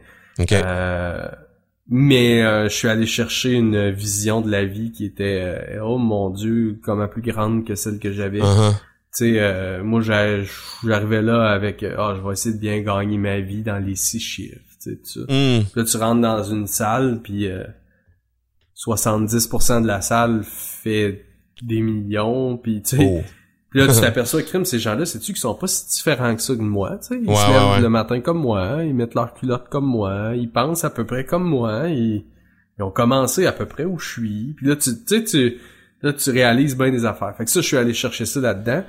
[1.89, 6.79] Mais je suis allé chercher une vision de la vie qui était, oh mon Dieu,
[6.83, 8.39] comme plus grande que celle que j'avais.
[8.39, 8.73] Uh-huh.
[9.17, 13.17] Tu sais, euh, moi j'arrivais là avec, euh, ah, je vais essayer de bien gagner
[13.17, 15.19] ma vie dans les six chiffres, tu sais.
[15.21, 15.63] Hmm.
[15.75, 17.63] Là, tu rentres dans une salle, puis euh,
[18.75, 21.25] 70% de la salle fait
[21.61, 23.21] des millions, puis tu sais, Oh.
[23.71, 26.53] puis là, tu t'aperçois, crime, ces gens-là, sais-tu qu'ils sont pas si différents que ça
[26.55, 27.19] que moi, tu sais?
[27.21, 27.81] Ils Ouais, se lèvent ouais.
[27.81, 31.25] le matin comme moi, ils mettent leurs culottes comme moi, ils pensent à peu près
[31.25, 32.23] comme moi, ils,
[32.77, 34.53] ils ont commencé à peu près où je suis.
[34.57, 35.57] Puis là, tu tu sais, tu,
[36.03, 37.35] là, tu réalises bien des affaires.
[37.35, 38.83] Fait que ça, je suis allé chercher ça là-dedans.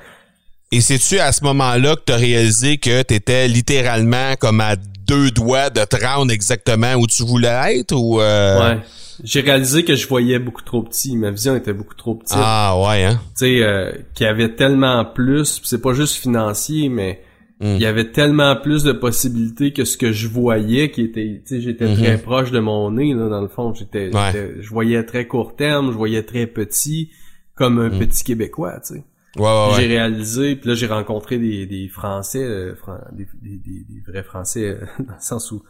[0.70, 4.76] Et c'est-tu à ce moment-là que tu as réalisé que tu étais littéralement comme à
[4.76, 8.80] deux doigts de te rendre exactement où tu voulais être ou euh, Ouais.
[9.24, 11.16] J'ai réalisé que je voyais beaucoup trop petit.
[11.16, 12.36] Ma vision était beaucoup trop petite.
[12.38, 13.20] Ah ouais hein?
[13.36, 17.22] tu sais, euh, qu'il y avait tellement plus, c'est pas juste financier, mais
[17.60, 17.74] Mm.
[17.74, 21.56] il y avait tellement plus de possibilités que ce que je voyais qui était, tu
[21.56, 21.96] sais, j'étais Mhm.
[21.96, 24.54] très proche de mon nez, là, dans le fond, j'étais, Ouais.
[24.60, 27.10] je voyais très court terme, je voyais très petit,
[27.56, 29.02] comme un petit Québécois, tu sais.
[29.38, 33.58] Ouais ouais J'ai réalisé, puis là j'ai rencontré des, des Français, euh, Fran- des, des,
[33.58, 35.62] des- vrais Français, euh, dans le sens où,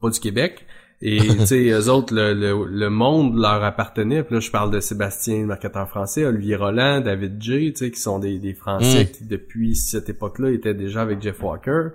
[0.00, 0.66] pas du Québec,
[1.00, 4.22] Et tu sais, eux autres, le, le, monde leur appartenait.
[4.24, 8.00] Puis là, je parle de Sébastien, marketeur français, Olivier Roland, David J, tu sais, qui
[8.00, 9.16] sont des, des Français Mm.
[9.16, 11.88] qui, depuis cette époque-là, étaient déjà avec Jeff Walker.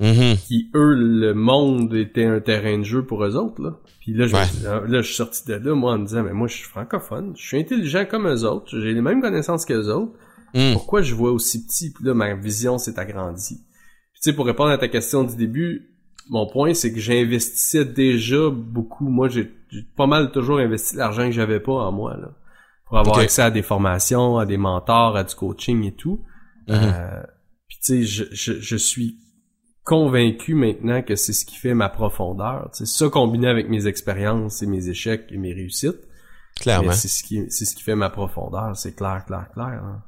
[0.00, 0.36] Mhm.
[0.36, 3.78] Qui, eux, le monde était un terrain de jeu pour eux autres, là.
[4.00, 4.88] Puis là, je, Ouais.
[4.88, 7.32] là, je suis sorti de là, moi, en me disant, mais moi, je suis francophone,
[7.36, 10.12] je suis intelligent comme eux autres, j'ai les mêmes connaissances qu'eux autres.
[10.54, 10.72] Mm.
[10.72, 11.92] Pourquoi je vois aussi petit?
[11.92, 13.56] Puis là, ma vision s'est agrandie?
[14.12, 15.90] Puis tu sais, pour répondre à ta question du début,
[16.30, 19.08] mon point, c'est que j'investissais déjà beaucoup.
[19.08, 19.52] Moi, j'ai
[19.96, 22.30] pas mal toujours investi l'argent que j'avais pas en moi, là.
[22.86, 26.22] Pour avoir accès à des formations, à des mentors, à du coaching et tout.
[26.68, 26.74] Mhm.
[26.76, 27.22] Euh,
[27.66, 29.18] puis tu sais, je, je, je suis
[29.84, 32.70] convaincu maintenant que c'est ce qui fait ma profondeur.
[32.72, 36.00] C'est ça combiné avec mes expériences et mes échecs et mes réussites.
[36.60, 36.92] Clairement.
[36.92, 39.82] C'est ce qui c'est ce qui fait ma profondeur, c'est clair, clair, clair.
[39.84, 40.02] hein.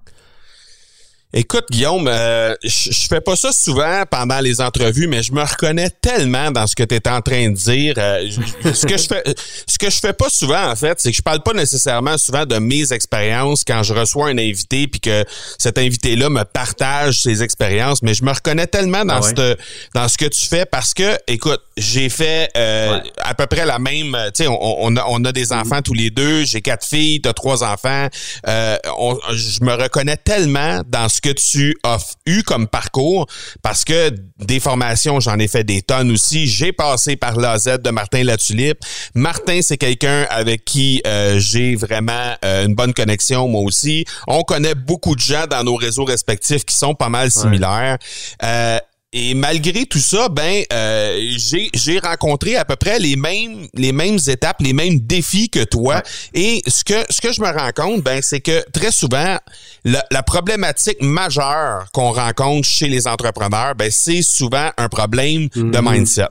[1.38, 5.90] Écoute, Guillaume, euh, je fais pas ça souvent pendant les entrevues, mais je me reconnais
[5.90, 7.92] tellement dans ce que tu es en train de dire.
[7.98, 8.26] Euh,
[8.72, 9.22] ce que je fais,
[9.68, 12.46] ce que je fais pas souvent, en fait, c'est que je parle pas nécessairement souvent
[12.46, 15.26] de mes expériences quand je reçois un invité puis que
[15.58, 19.32] cet invité-là me partage ses expériences, mais je me reconnais tellement dans Ah ouais.
[19.36, 19.58] cette-
[19.94, 23.02] dans ce que tu fais parce que, écoute, j'ai fait euh, Ouais.
[23.18, 24.16] à peu près la même.
[24.34, 26.46] Tu sais, on, on a, on a des enfants tous les deux.
[26.46, 28.06] J'ai quatre filles, t'as trois enfants.
[28.48, 33.26] Euh, on- je me reconnais tellement dans ce que tu as eu comme parcours
[33.60, 36.46] parce que des formations, j'en ai fait des tonnes aussi.
[36.46, 38.78] J'ai passé par l'AZ de Martin Latulippe.
[39.14, 44.04] Martin, c'est quelqu'un avec qui euh, j'ai vraiment euh, une bonne connexion, moi aussi.
[44.28, 47.98] On connaît beaucoup de gens dans nos réseaux respectifs qui sont pas mal similaires.
[48.44, 48.78] Euh,
[49.18, 53.92] et malgré tout ça, ben euh, j'ai j'ai rencontré à peu près les mêmes les
[53.92, 56.02] mêmes étapes, les mêmes défis que toi.
[56.34, 59.38] Et ce que ce que je me rends compte, ben c'est que très souvent
[59.86, 65.78] la, la problématique majeure qu'on rencontre chez les entrepreneurs, ben c'est souvent un problème de
[65.80, 66.26] mindset.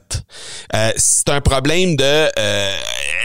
[0.76, 2.78] Euh, c'est un problème de euh,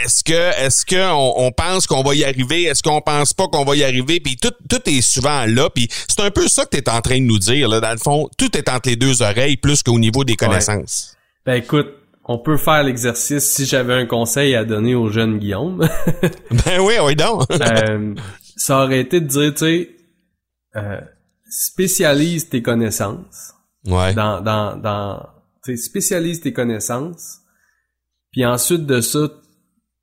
[0.03, 3.47] est-ce que est-ce que on, on pense qu'on va y arriver, est-ce qu'on pense pas
[3.47, 6.65] qu'on va y arriver, puis tout tout est souvent là, puis c'est un peu ça
[6.65, 7.79] que tu es en train de nous dire là.
[7.79, 11.17] Dans le fond, tout est entre les deux oreilles plus qu'au niveau des connaissances.
[11.45, 11.87] Ben écoute,
[12.25, 15.87] on peut faire l'exercice si j'avais un conseil à donner au jeune Guillaume.
[16.65, 17.43] Ben oui, oui donc.
[17.51, 18.15] Euh,
[18.57, 19.89] ça aurait été de dire, tu sais,
[20.75, 21.01] euh,
[21.49, 23.53] spécialise tes connaissances
[23.85, 24.13] ouais.
[24.13, 25.27] dans dans dans
[25.63, 27.39] tu sais, spécialise tes connaissances
[28.31, 29.27] puis ensuite de ça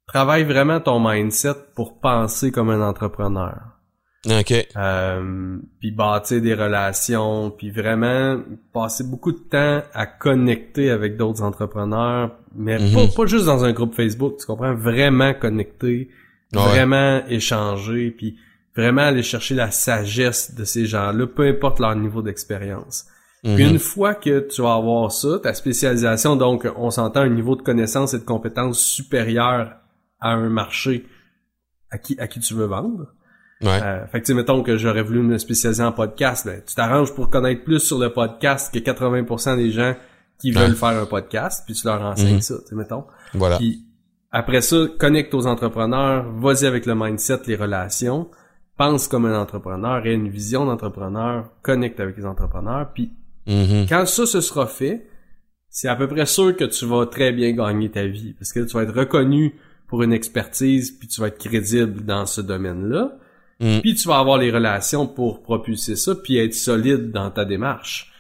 [0.07, 3.78] travaille vraiment ton mindset pour penser comme un entrepreneur
[4.31, 4.69] OK.
[4.77, 8.41] euh, puis bâtir des relations puis vraiment
[8.73, 12.95] passer beaucoup de temps à connecter avec d'autres entrepreneurs mais Mhm.
[12.95, 14.75] pas, pas juste dans un groupe Facebook tu comprends?
[14.75, 16.09] Vraiment connecter
[16.55, 16.63] Ouais.
[16.63, 18.37] vraiment échanger puis
[18.77, 23.07] vraiment aller chercher la sagesse de ces gens-là peu importe leur niveau d'expérience
[23.43, 23.71] puis Mhm.
[23.75, 27.63] une fois que tu vas avoir ça, ta spécialisation, donc on s'entend un niveau de
[27.63, 29.75] connaissance et de compétence supérieur
[30.21, 31.07] à un marché
[31.93, 33.13] à qui, à qui tu veux vendre.
[33.61, 33.81] Ouais.
[33.83, 37.13] Euh, fait que tu mettons que j'aurais voulu me spécialiser en podcast, ben, tu t'arranges
[37.15, 39.95] pour connaître plus sur le podcast que 80% des gens
[40.39, 40.61] qui Ouais.
[40.61, 42.41] veulent faire un podcast, puis tu leur enseignes Mhm.
[42.41, 43.05] ça, tu mettons.
[43.35, 43.57] Voilà.
[43.59, 43.85] Puis
[44.31, 48.29] après ça, connecte aux entrepreneurs, vas-y avec le mindset, les relations,
[48.77, 53.11] pense comme un entrepreneur, aie une vision d'entrepreneur, connecte avec les entrepreneurs, puis
[53.49, 53.87] Mhm.
[53.89, 55.09] quand ça se sera fait,
[55.69, 58.61] c'est à peu près sûr que tu vas très bien gagner ta vie parce que
[58.61, 59.55] tu vas être reconnu
[59.89, 63.17] pour une expertise puis tu vas être crédible dans ce domaine-là.
[63.61, 63.81] Mm.
[63.81, 68.13] Puis tu vas avoir les relations pour propulser ça puis être solide dans ta démarche.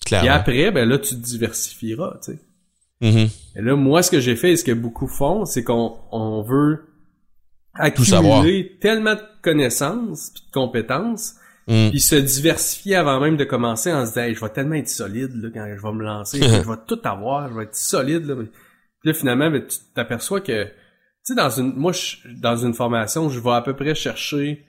[0.00, 0.30] Puis Clairement.
[0.32, 2.38] après, ben là, tu te diversifieras, tu sais.
[3.02, 3.28] Mhm.
[3.56, 6.42] Et là, moi, ce que j'ai fait et ce que beaucoup font, c'est qu'on on
[6.42, 6.84] veut
[7.74, 11.34] accumuler tellement de connaissances puis de compétences
[11.68, 11.90] Mm.
[11.90, 14.88] puis se diversifier avant même de commencer en se disant hey, je vais tellement être
[14.88, 18.24] solide là, quand je vais me lancer, je vais tout avoir, je vais être solide
[18.24, 18.36] là.
[18.36, 18.48] Puis
[19.02, 20.70] là finalement ben, tu t'aperçois que tu
[21.24, 24.64] sais dans une moi je- dans une formation, je vais à peu près chercher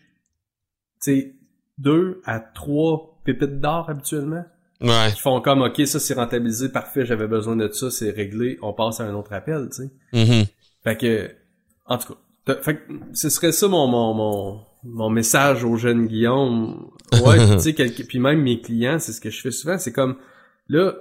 [1.00, 1.34] sais
[1.78, 4.46] deux à trois pépites d'or habituellement
[4.80, 5.12] Ouais.
[5.14, 8.74] qui font comme OK, ça c'est rentabilisé, parfait, j'avais besoin de ça, c'est réglé, on
[8.74, 9.92] passe à un autre appel, tu sais.
[10.14, 10.46] Mhm.
[10.84, 11.32] Fait que,
[11.88, 12.14] en tout
[12.46, 12.82] cas, fait que
[13.14, 16.92] ce serait ça mon, mon, mon, mon message au jeune Guillaume.
[17.26, 17.74] Ouais, tu sais,
[18.08, 20.18] puis même mes clients, c'est ce que je fais souvent, c'est comme,
[20.68, 20.94] là,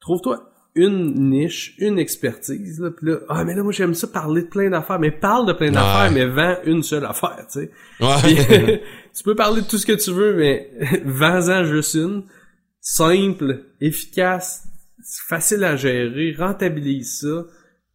[0.00, 4.42] trouve-toi une niche, une expertise, là, puis là, ah, mais là, moi, j'aime ça parler
[4.42, 7.70] de plein d'affaires, mais parle de plein d'affaires, mais vends une seule affaire, tu sais.
[8.00, 8.82] Ouais.
[9.14, 10.70] tu peux parler de tout ce que tu veux, mais
[11.04, 12.24] vends-en juste une.
[12.80, 14.66] Simple, efficace,
[15.28, 17.44] facile à gérer, rentabilise ça.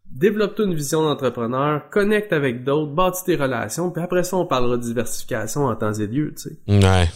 [0.10, 4.78] Développe-toi une vision d'entrepreneur, connecte avec d'autres, bâtis tes relations, puis après ça, on parlera
[4.78, 6.58] de diversification en temps et lieu, tu sais.
[6.68, 7.10] ouais.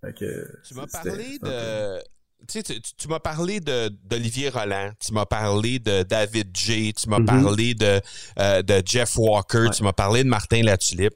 [0.00, 2.02] Fait que, Tu m'as parlé c'était
[2.48, 7.26] tu, tu m'as parlé d'Olivier Roland, tu m'as parlé de David J, tu m'as Mhm.
[7.26, 8.00] parlé de,
[8.38, 9.70] euh, de Jeff Walker, Ouais.
[9.70, 11.14] tu m'as parlé de Martin Latulippe.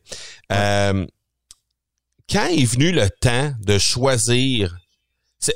[0.53, 1.05] Euh,
[2.31, 4.77] quand est venu le temps de choisir?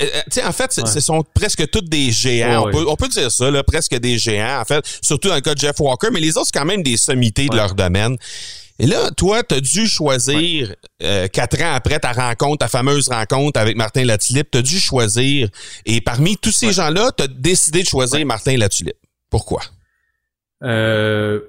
[0.00, 0.06] Euh,
[0.46, 0.86] en fait, Ouais.
[0.86, 2.66] ce sont presque tous des géants.
[2.66, 4.84] Ouais, on, peut, on peut dire ça, là, presque des géants, en fait.
[5.02, 7.48] Surtout dans le cas de Jeff Walker, mais les autres, c'est quand même des sommités
[7.48, 8.16] de leur domaine.
[8.82, 13.10] Et là, toi, tu as dû choisir, euh, quatre ans après ta rencontre, ta fameuse
[13.10, 15.50] rencontre avec Martin Latulippe, tu as dû choisir,
[15.84, 18.96] et parmi tous ces gens-là, tu as décidé de choisir Martin Latulippe.
[19.28, 19.60] Pourquoi?
[20.62, 21.40] Euh,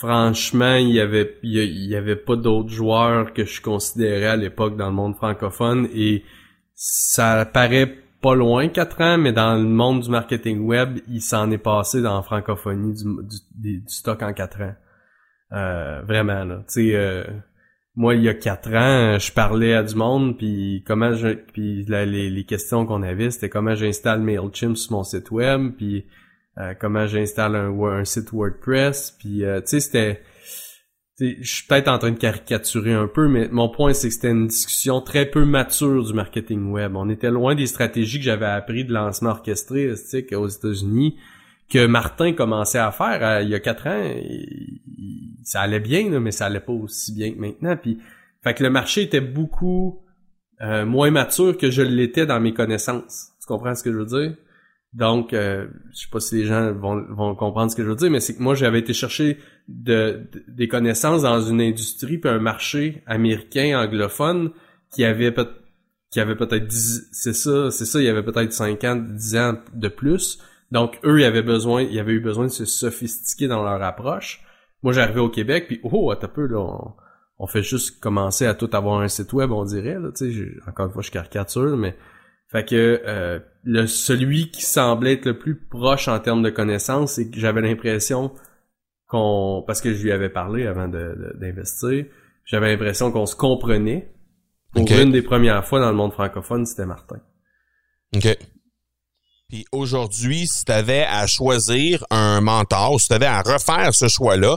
[0.00, 4.76] franchement, il y avait il y, avait pas d'autres joueurs que je considérais à l'époque
[4.76, 6.24] dans le monde francophone et
[6.74, 11.48] ça paraît pas loin quatre ans, mais dans le monde du marketing web, il s'en
[11.52, 13.04] est passé dans la francophonie du,
[13.54, 14.74] du, du stock en quatre ans.
[15.52, 16.94] Euh, vraiment là, tu sais.
[16.94, 17.24] euh,
[17.94, 21.84] moi, il y a quatre ans, je parlais à du monde, puis comment je, puis
[21.86, 26.06] les, les questions qu'on avait, c'était comment j'installe Mailchimp sur mon site web, puis
[26.56, 30.22] euh, comment j'installe un, un site WordPress, puis euh, tu sais, c'était,
[31.20, 34.30] je suis peut-être en train de caricaturer un peu, mais mon point c'est que c'était
[34.30, 36.96] une discussion très peu mature du marketing web.
[36.96, 39.92] On était loin des stratégies que j'avais appris de lancement orchestré,
[40.34, 41.18] aux États-Unis,
[41.70, 44.14] que Martin commençait à faire euh, il y a quatre ans.
[45.44, 47.76] Ça allait bien, là, mais ça allait pas aussi bien que maintenant.
[47.76, 47.98] Puis,
[48.42, 50.00] fait que le marché était beaucoup
[50.60, 53.30] euh, moins mature que je l'étais dans mes connaissances.
[53.40, 54.36] Tu comprends ce que je veux dire?
[54.92, 57.96] Donc, euh, je sais pas si les gens vont, vont comprendre ce que je veux
[57.96, 62.18] dire, mais c'est que moi, j'avais été chercher de, de- des connaissances dans une industrie
[62.18, 64.50] puis un marché américain anglophone
[64.94, 65.48] qui avait peut
[66.10, 69.36] qui avait peut-être 10, c'est ça, c'est ça, il y avait peut-être 5 ans, 10
[69.36, 70.38] ans de plus.
[70.70, 74.42] Donc, eux, ils avaient besoin, ils avaient eu besoin de se sophistiquer dans leur approche.
[74.82, 76.92] Moi, j'arrivais au Québec, puis oh, un peu, là, on,
[77.38, 80.50] on fait juste commencer à tout avoir un site web, on dirait, là, tu sais,
[80.68, 81.96] encore une fois, je caricature, mais
[82.48, 87.14] fait que euh, le celui qui semblait être le plus proche en termes de connaissances,
[87.14, 88.32] c'est que j'avais l'impression
[89.06, 92.04] qu'on, parce que je lui avais parlé avant de- de- d'investir,
[92.44, 94.12] j'avais l'impression qu'on se comprenait.
[94.74, 97.20] Pour une des premières fois dans le monde francophone, c'était Martin.
[98.16, 98.36] OK.
[99.52, 104.08] Puis aujourd'hui, si tu avais à choisir un mentor, si tu avais à refaire ce
[104.08, 104.56] choix-là,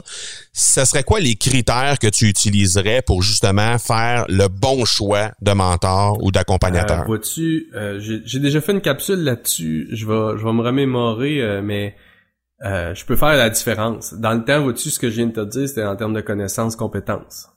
[0.54, 5.52] ce serait quoi les critères que tu utiliserais pour justement faire le bon choix de
[5.52, 7.04] mentor ou Euh, d'accompagnateur?
[7.04, 9.86] Vois-tu, euh, j'ai j'ai déjà fait une capsule là-dessus.
[9.92, 11.94] Je vais, je vais me remémorer, euh, mais
[12.64, 14.14] euh, je peux faire la différence.
[14.14, 16.22] Dans le temps, vois-tu, ce que je viens de te dire, c'était en termes de
[16.22, 17.48] connaissances, compétences.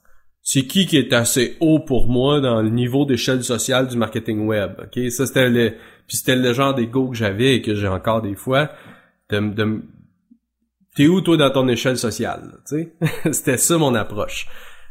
[0.42, 4.46] C'est qui qui est assez haut pour moi dans le niveau d'échelle sociale du marketing
[4.46, 4.72] web.
[4.82, 5.74] Ok, ça c'était le,
[6.10, 8.68] puis c'était le genre d'ego que j'avais et que j'ai encore des fois.
[9.28, 12.50] T'es où toi dans ton échelle sociale,
[13.30, 14.48] C'était ça mon approche.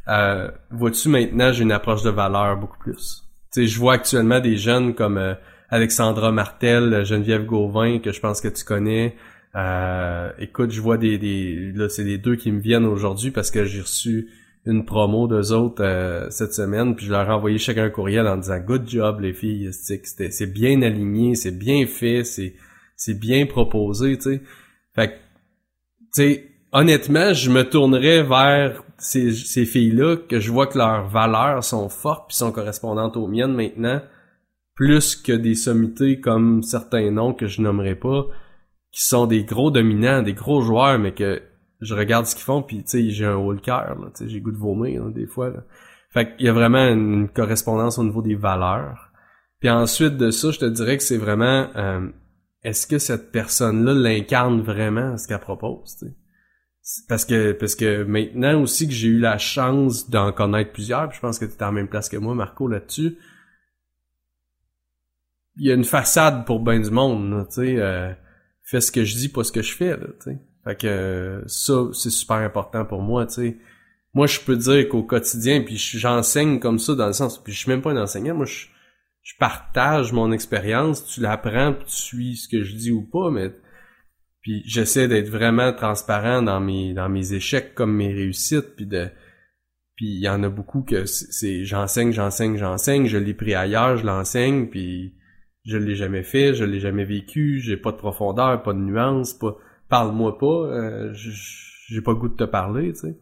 [0.08, 3.26] Euh, vois-tu maintenant, j'ai une approche de valeur beaucoup plus.
[3.52, 5.34] Sais, je vois actuellement des jeunes comme euh,
[5.68, 9.18] Alexandra Martel, Geneviève Gauvin, que je pense que tu connais.
[9.56, 13.52] Euh, écoute, je vois des, des là, c'est les deux qui me viennent aujourd'hui parce
[13.52, 14.30] que j'ai reçu
[14.66, 18.28] une promo d'eux autres euh, cette semaine, puis je leur ai envoyé chacun un courriel
[18.28, 24.18] en disant good job les filles, c'est bien aligné, c'est bien fait, c'est bien proposé,
[24.18, 24.42] tu sais.
[24.96, 25.20] Fait
[26.16, 26.40] que,
[26.72, 31.90] honnêtement, je me tournerais vers ces, ces filles-là que je vois que leurs valeurs sont
[31.90, 34.02] fortes puis sont correspondantes aux miennes maintenant,
[34.76, 38.28] plus que des sommités comme certains noms que je nommerai pas,
[38.92, 41.42] qui sont des gros dominants, des gros joueurs, mais que
[41.82, 44.30] je regarde ce qu'ils font puis tu sais, j'ai un haut le cœur, tu sais,
[44.30, 45.50] j'ai goût de vomir des fois.
[45.50, 45.64] Là.
[46.12, 49.12] Fait qu'il y a vraiment une correspondance au niveau des valeurs.
[49.60, 52.08] Puis ensuite de ça, je te dirais que c'est vraiment euh,
[52.64, 55.98] est-ce que cette personne-là l'incarne vraiment ce qu'elle propose,
[57.08, 61.18] Parce que parce que maintenant aussi que j'ai eu la chance d'en connaître plusieurs, puis
[61.18, 63.18] je pense que tu es la même place que moi, Marco, là-dessus.
[65.58, 67.78] Il y a une façade pour ben du monde, tu sais.
[67.78, 68.14] euh,
[68.64, 70.40] fais ce que je dis, pas ce que je fais, tu sais.
[70.64, 73.58] Fait que ça, c'est super important pour moi, tu sais.
[74.14, 77.60] Moi, je peux dire qu'au quotidien, puis j'enseigne comme ça dans le sens, puis je
[77.60, 78.66] suis même pas un enseignant, moi, je,
[79.22, 83.30] je partage mon expérience, tu l'apprends, puis tu suis ce que je dis ou pas,
[83.30, 83.52] mais
[84.42, 89.10] puis j'essaie d'être vraiment transparent dans mes dans mes échecs comme mes réussites, puis de
[89.96, 93.98] puis il y en a beaucoup que c'est- j'enseigne, j'enseigne, j'enseigne, je l'ai pris ailleurs,
[93.98, 95.14] je l'enseigne, puis
[95.66, 99.34] je l'ai jamais fait, je l'ai jamais vécu, j'ai pas de profondeur, pas de nuance,
[99.34, 99.58] pas
[99.90, 103.20] parle-moi pas, euh, j'ai pas le goût de te parler, tu sais.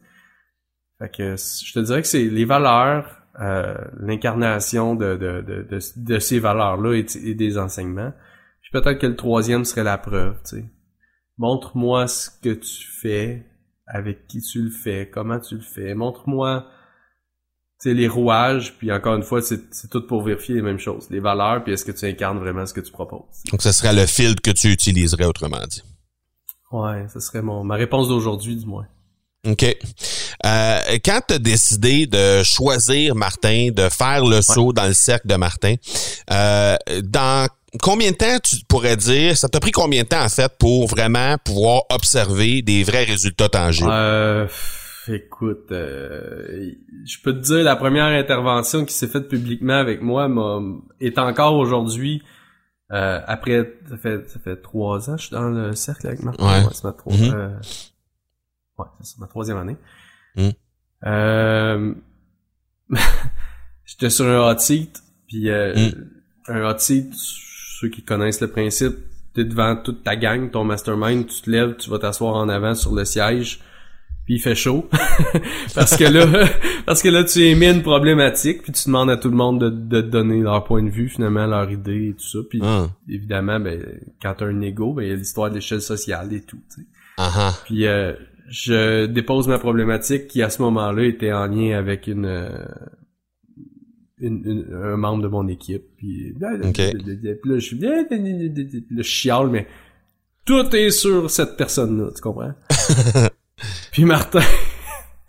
[1.00, 5.80] Fait que je te dirais que c'est les valeurs, euh, l'incarnation de, de, de, de,
[5.96, 8.14] de ces valeurs-là et, des enseignements.
[8.62, 10.66] Puis peut-être que le troisième serait la preuve, tu sais.
[11.38, 13.46] Montre-moi ce que tu fais,
[13.86, 15.94] avec qui tu le fais, comment tu le fais.
[15.94, 16.68] Montre-moi
[17.86, 21.10] les rouages, puis encore une fois, c'est tout pour vérifier les mêmes choses.
[21.10, 23.44] Les valeurs, puis est-ce que tu incarnes vraiment ce que tu proposes?
[23.52, 25.84] Donc, ce serait le filtre que tu utiliserais, autrement dit.
[26.72, 28.86] Ouais, ce serait mon ma réponse d'aujourd'hui, du moins.
[29.48, 29.64] OK.
[30.46, 35.28] Euh, quand tu as décidé de choisir Martin, de faire le saut dans le cercle
[35.28, 35.76] de Martin,
[36.32, 37.48] euh, dans
[37.82, 40.88] combien de temps tu pourrais dire, ça t'a pris combien de temps en fait pour
[40.88, 43.90] vraiment pouvoir observer des vrais résultats tangibles?
[43.92, 44.48] Euh,
[45.08, 46.72] écoute, euh,
[47.06, 50.30] je peux te dire, la première intervention qui s'est faite publiquement avec moi
[51.00, 52.22] est encore aujourd'hui,
[52.92, 56.46] euh, après, ça fait, ça fait trois ans, je suis dans le cercle avec Martin.
[56.46, 56.70] Ouais.
[56.72, 56.96] c'est ma,
[57.36, 57.60] euh,
[58.78, 58.86] ouais,
[59.20, 59.76] ma troisième année.
[60.36, 60.50] Mm.
[61.06, 61.94] Euh,
[63.86, 66.54] j'étais sur un hot seat, puis euh, mm.
[66.54, 68.96] un hot seat, ceux qui connaissent le principe,
[69.34, 72.74] t'es devant toute ta gang, ton mastermind, tu te lèves, tu vas t'asseoir en avant
[72.74, 73.60] sur le siège,
[74.28, 74.90] puis il fait chaud
[75.74, 76.50] parce que là
[76.86, 79.70] parce que là tu émets une problématique puis tu demandes à tout le monde de,
[79.70, 82.90] de donner leur point de vue finalement leur idée et tout ça puis ah.
[83.08, 83.82] évidemment ben
[84.22, 86.82] quand t'as un ego ben il y a l'histoire de l'échelle sociale et tout tu
[86.82, 86.88] sais.
[87.18, 87.64] Uh-huh.
[87.64, 88.14] puis euh,
[88.50, 92.66] je dépose ma problématique qui à ce moment-là était en lien avec une, euh,
[94.20, 96.92] une, un membre de mon équipe puis okay.
[96.92, 99.68] là je suis le chiale mais
[100.44, 102.52] tout est sur cette personne là tu comprends?
[103.98, 104.42] Puis Martin,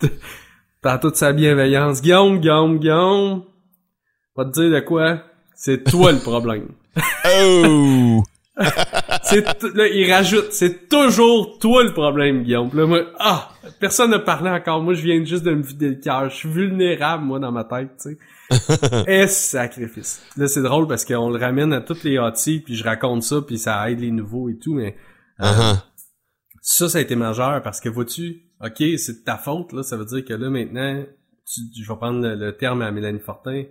[0.82, 3.44] dans toute sa bienveillance, Guillaume, Guillaume, Guillaume,
[4.36, 5.22] va te dire de quoi?
[5.54, 6.68] C'est toi le problème.
[7.24, 8.22] oh!
[9.22, 12.68] c'est là, il rajoute, c'est toujours toi le problème, Guillaume.
[12.74, 13.48] là, moi, ah,
[13.80, 14.82] personne n'a parlé encore.
[14.82, 16.28] Moi, je viens juste de me vider le cœur.
[16.28, 18.18] Je suis vulnérable, moi, dans ma tête, tu
[18.50, 19.04] sais.
[19.06, 20.20] Et sacrifice.
[20.36, 23.40] Là, c'est drôle parce qu'on le ramène à toutes les hotties, puis je raconte ça,
[23.40, 24.94] puis ça aide les nouveaux et tout, mais
[25.40, 25.87] uh -huh.
[26.70, 29.96] Ça, ça a été majeur parce que vois-tu, ok, c'est de ta faute, là, ça
[29.96, 31.02] veut dire que là, maintenant,
[31.50, 33.64] tu, je vais prendre le, terme à Mélanie Fortin,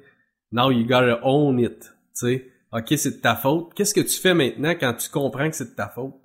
[0.51, 2.51] now you gotta own it, tu sais.
[2.71, 3.75] Ok, c'est de ta faute.
[3.75, 6.15] Qu'est-ce que tu fais maintenant quand tu comprends que c'est de ta faute?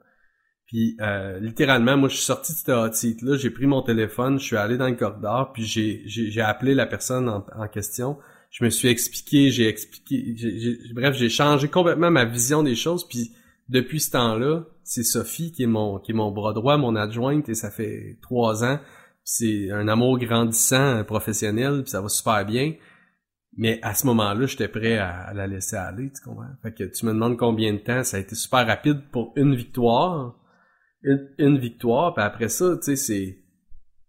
[0.64, 4.40] Puis euh, littéralement, moi je suis sorti de ce site là, j'ai pris mon téléphone,
[4.40, 8.16] je suis allé dans le corridor, puis j'ai appelé la personne en, en, question.
[8.50, 13.06] Je me suis expliqué, j'ai expliqué, bref, j'ai changé complètement ma vision des choses.
[13.06, 13.32] Puis
[13.68, 17.48] depuis ce temps-là, c'est Sophie qui est mon qui est mon bras droit, mon adjointe,
[17.48, 18.80] et ça fait trois ans.
[19.24, 22.74] C'est un amour grandissant, professionnel, puis ça va super bien.
[23.56, 26.48] Mais à ce moment-là, j'étais prêt à, la laisser aller, tu comprends?
[26.62, 29.54] Fait que tu me demandes combien de temps, ça a été super rapide pour une
[29.54, 30.38] victoire.
[31.38, 33.38] Une, victoire, puis après ça, tu sais, c'est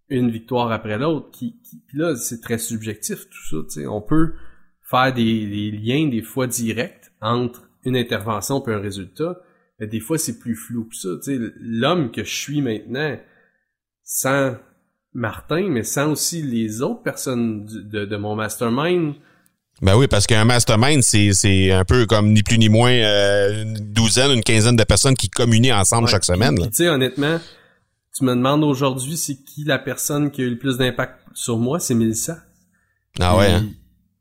[0.09, 1.31] une victoire après l'autre.
[1.31, 3.87] Qui, puis là, c'est très subjectif tout ça, tu sais.
[3.87, 4.35] On peut
[4.83, 9.39] faire des, des liens des fois directs entre une intervention et un résultat,
[9.79, 11.09] mais des fois c'est plus flou que ça.
[11.59, 13.17] L'homme que je suis maintenant,
[14.03, 14.55] sans
[15.13, 19.15] Martin, mais sans aussi les autres personnes de, de mon mastermind.
[19.81, 23.93] Ben oui, parce qu'un mastermind, c'est un peu comme ni plus ni moins euh, une
[23.93, 26.57] douzaine, une quinzaine de personnes qui communient ensemble chaque semaine.
[26.57, 27.39] Tu sais, honnêtement,
[28.15, 31.57] tu me demandes aujourd'hui c'est qui la personne qui a eu le plus d'impact sur
[31.57, 32.43] moi, c'est Melissa.
[33.19, 33.51] Ah ouais.
[33.51, 33.65] Hein?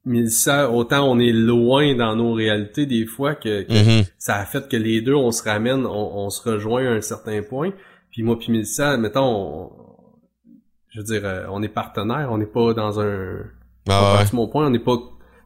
[0.04, 4.10] Mais ça, autant on est loin dans nos réalités des fois que, mm-hmm.
[4.18, 7.42] ça a fait que les deux, on se ramène, on, se rejoint à un certain
[7.42, 7.70] point.
[8.10, 9.70] Puis moi puis Mélissa, mettons,
[10.88, 13.38] je veux dire, euh, on est partenaires, on n'est pas dans un...
[13.88, 14.96] Ah, mon point, on n'est pas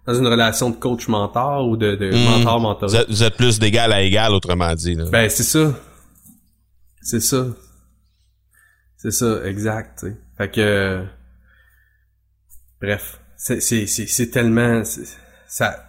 [0.06, 2.38] dans une relation de coach-mentor ou de, de mm-hmm.
[2.38, 2.88] mentor-mentor.
[3.08, 4.96] Vous, êtes plus d'égal à égal, autrement dit.
[5.10, 5.74] Ben, c'est ça.
[7.02, 7.46] C'est ça.
[8.96, 9.98] C'est ça, exact.
[9.98, 10.16] T'sais.
[10.38, 11.04] Fait que...
[12.80, 14.82] Bref c'est c'est c'est tellement
[15.46, 15.86] ça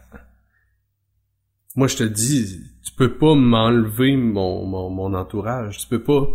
[1.78, 5.78] moi je te dis tu peux pas m'enlever mon, mon mon entourage.
[5.78, 6.28] Tu peux pas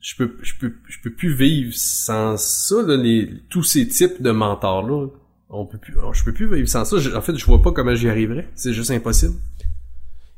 [0.00, 4.22] je peux je peux je peux plus vivre sans ça là, les tous ces types
[4.22, 5.08] de mentors là
[5.50, 6.96] on peut plus je peux plus vivre sans ça.
[7.14, 8.48] En fait je vois pas comment j'y arriverais.
[8.54, 9.34] C'est juste impossible.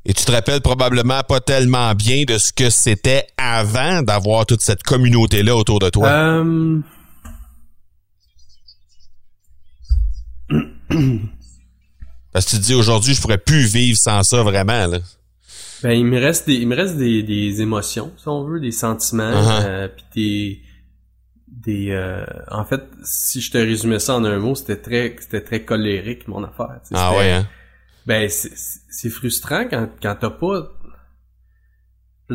[0.05, 4.61] Et tu te rappelles probablement pas tellement bien de ce que c'était avant d'avoir toute
[4.61, 6.09] cette communauté là autour de toi?
[6.09, 6.81] Euh...
[12.33, 14.99] Parce que tu te dis aujourd'hui, je pourrais plus vivre sans ça vraiment, là.
[15.83, 18.71] Ben, il me reste des, il me reste des, des émotions, si on veut, des
[18.73, 19.65] sentiments, Uh-huh.
[19.67, 20.61] euh, puis des,
[21.49, 25.41] des, euh, en fait, si je te résumais ça en un mot, c'était très, c'était
[25.43, 26.81] très colérique, mon affaire.
[26.95, 27.49] Ah ouais, hein?
[28.07, 28.53] Ben, c'est-
[28.91, 30.71] c'est frustrant quand, quand t'as pas,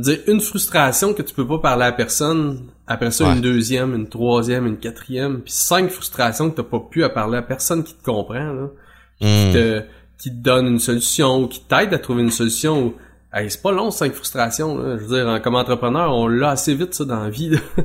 [0.03, 3.33] je veux dire, une frustration que tu peux pas parler à personne, après ça, Ouais.
[3.35, 7.37] une deuxième, une troisième, une quatrième, puis cinq frustrations que t'as pas pu à parler
[7.37, 8.67] à personne qui te comprend, là
[9.19, 9.25] Hmm.
[9.25, 9.81] qui te,
[10.19, 12.87] qui te donne une solution ou qui t'aide à trouver une solution.
[12.87, 12.93] Ou,
[13.33, 14.77] hey, c'est pas long, cinq frustrations.
[14.77, 14.97] Là.
[14.97, 17.49] Je veux dire, en- comme entrepreneur, on l'a assez vite ça dans la vie.
[17.49, 17.57] là.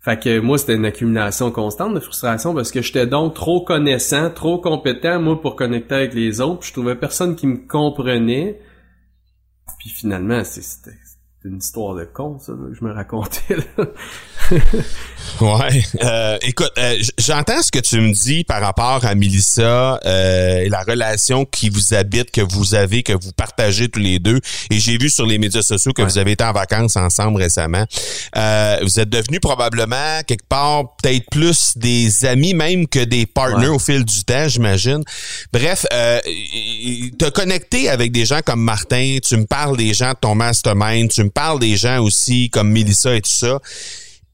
[0.00, 4.30] Fait que moi, c'était une accumulation constante de frustration parce que j'étais donc trop connaissant,
[4.30, 6.60] trop compétent, moi, pour connecter avec les autres.
[6.60, 8.60] Puis je trouvais personne qui me comprenait.
[9.78, 10.96] Puis finalement, c'était
[11.44, 13.56] une histoire de con, ça, que je me racontais.
[13.56, 13.84] Là.
[15.40, 15.84] ouais.
[16.02, 20.70] Euh, écoute, euh, j'entends ce que tu me dis par rapport à Melissa euh, et
[20.70, 24.40] la relation qui vous habite, que vous avez, que vous partagez tous les deux.
[24.70, 27.84] Et j'ai vu sur les médias sociaux que vous avez été en vacances ensemble récemment.
[28.36, 33.68] Euh, vous êtes devenus probablement quelque part peut-être plus des amis même que des partners
[33.68, 35.02] au fil du temps, j'imagine.
[35.52, 36.20] Bref, euh,
[37.18, 41.10] te connecter avec des gens comme Martin, tu me parles des gens de ton mastermind,
[41.10, 43.58] tu me parles des gens aussi comme Melissa et tout ça.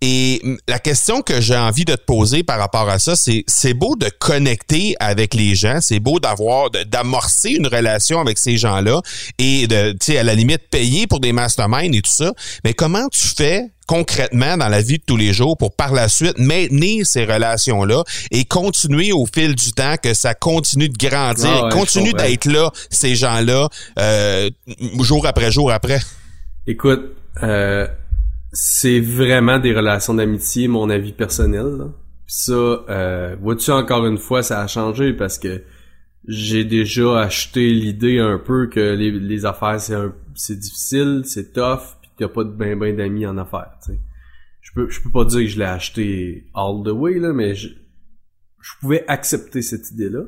[0.03, 3.74] Et la question que j'ai envie de te poser par rapport à ça, c'est c'est
[3.74, 9.03] beau de connecter avec les gens, c'est beau d'avoir d'amorcer une relation avec ces gens-là
[9.38, 12.32] et de tu sais à la limite payer pour des masterminds et tout ça,
[12.64, 16.09] mais comment tu fais concrètement dans la vie de tous les jours pour par la
[16.09, 21.64] suite maintenir ces relations-là et continuer au fil du temps que ça continue de grandir,
[21.66, 24.48] ah continue d'être là, ces gens-là, euh,
[25.01, 26.01] jour après jour après?
[26.66, 27.86] Écoute, euh,
[28.52, 31.66] c'est vraiment des relations d'amitié, mon avis personnel.
[31.78, 31.86] Là.
[32.26, 35.62] ça, euh, vois-tu encore une fois, ça a changé parce que
[36.28, 39.96] j'ai déjà acheté l'idée un peu que les, affaires c'est
[40.34, 43.76] c'est difficile, c'est tough, puis t'as pas de ben ben d'amis en affaires.
[43.80, 43.98] sais.
[44.61, 47.54] Je peux je peux pas dire que je l'ai acheté all the way là, mais
[47.54, 47.68] je,
[48.61, 50.24] je pouvais accepter cette idée là.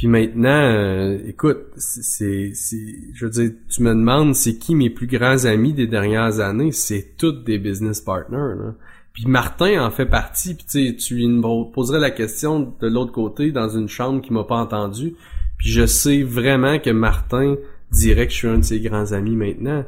[0.00, 5.06] Puis maintenant, euh, écoute, c'est, je veux dire, tu me demandes c'est qui mes plus
[5.06, 8.56] grands amis des dernières années, c'est toutes des business partners.
[8.58, 8.74] Là.
[9.12, 10.54] Puis Martin en fait partie.
[10.54, 11.42] Puis tu lui
[11.74, 15.16] poserais la question de l'autre côté dans une chambre qui m'a pas entendu.
[15.58, 17.56] Puis je sais vraiment que Martin
[17.92, 19.84] dirait que je suis un de ses grands amis maintenant.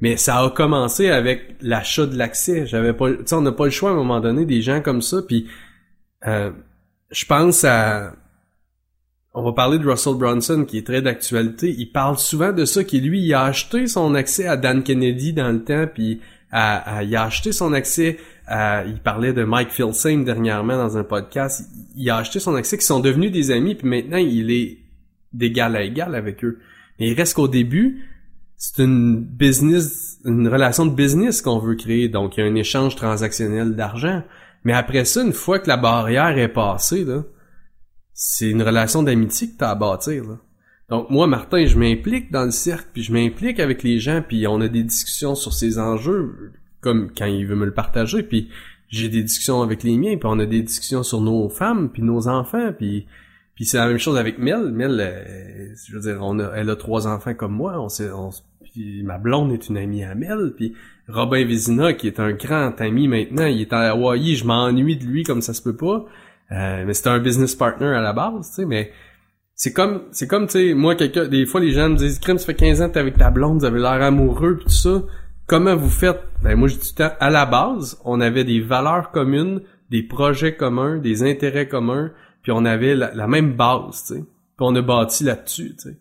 [0.00, 2.66] Mais ça a commencé avec l'achat de l'accès.
[2.66, 4.80] J'avais pas, tu sais, on n'a pas le choix à un moment donné des gens
[4.80, 5.22] comme ça.
[5.26, 5.48] Puis
[6.24, 6.52] euh,
[7.10, 8.12] je pense à
[9.36, 11.74] on va parler de Russell Brunson qui est très d'actualité.
[11.76, 15.34] Il parle souvent de ça, qui lui, il a acheté son accès à Dan Kennedy
[15.34, 16.22] dans le temps, puis
[16.52, 16.56] il
[17.16, 18.16] a acheté son accès
[18.46, 21.68] à, il parlait de Mike Filsame dernièrement dans un podcast.
[21.96, 24.78] Il, a acheté son accès, qui sont devenus des amis, puis maintenant il est
[25.34, 26.58] d'égal à égal avec eux.
[26.98, 28.06] Mais il reste qu'au début,
[28.56, 32.08] c'est une business, une relation de business qu'on veut créer.
[32.08, 34.22] Donc il y a un échange transactionnel d'argent.
[34.64, 37.22] Mais après ça, une fois que la barrière est passée, là,
[38.16, 40.24] c'est une relation d'amitié que tu as à bâtir.
[40.24, 40.38] Là.
[40.88, 44.46] Donc moi, Martin, je m'implique dans le cercle, puis je m'implique avec les gens, puis
[44.46, 48.48] on a des discussions sur ces enjeux, comme quand il veut me le partager, puis
[48.88, 52.02] j'ai des discussions avec les miens, puis on a des discussions sur nos femmes, puis
[52.02, 53.06] nos enfants, puis
[53.54, 54.70] puis c'est la même chose avec Mel.
[54.70, 57.80] Mel, euh, je veux dire, on a, elle a trois enfants comme moi.
[57.80, 58.28] On, s'est, on
[58.62, 60.52] puis ma blonde est une amie à Mel.
[60.54, 60.74] Puis
[61.08, 64.36] Robin Vézina, qui est un grand ami maintenant, il est à Hawaii.
[64.36, 66.04] Je m'ennuie de lui comme ça se peut pas.
[66.52, 68.92] Euh, mais c'est un business partner à la base, tu sais, mais
[69.54, 72.38] c'est comme, c'est comme, tu sais, moi, quelqu'un, des fois, les gens me disent, crime,
[72.38, 74.70] ça fait 15 ans que t'es avec ta blonde, vous avez l'air amoureux, pis tout
[74.70, 75.02] ça.
[75.46, 76.20] Comment vous faites?
[76.42, 80.98] Ben, moi, je dis à la base, on avait des valeurs communes, des projets communs,
[80.98, 84.20] des intérêts communs, puis on avait la, même base, tu sais.
[84.20, 85.98] Puis on a bâti là-dessus, tu sais.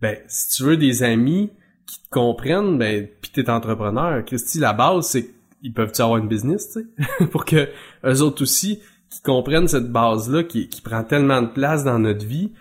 [0.00, 1.50] Ben, si tu veux des amis
[1.86, 5.30] qui te comprennent, ben, pis t'es entrepreneur, Christy, la base, c'est
[5.60, 7.26] qu'ils peuvent-tu avoir une business, tu sais?
[7.30, 7.68] Pour que
[8.04, 8.80] eux autres aussi,
[9.10, 12.52] qui comprennent cette base-là qui, qui prend tellement de place dans notre vie.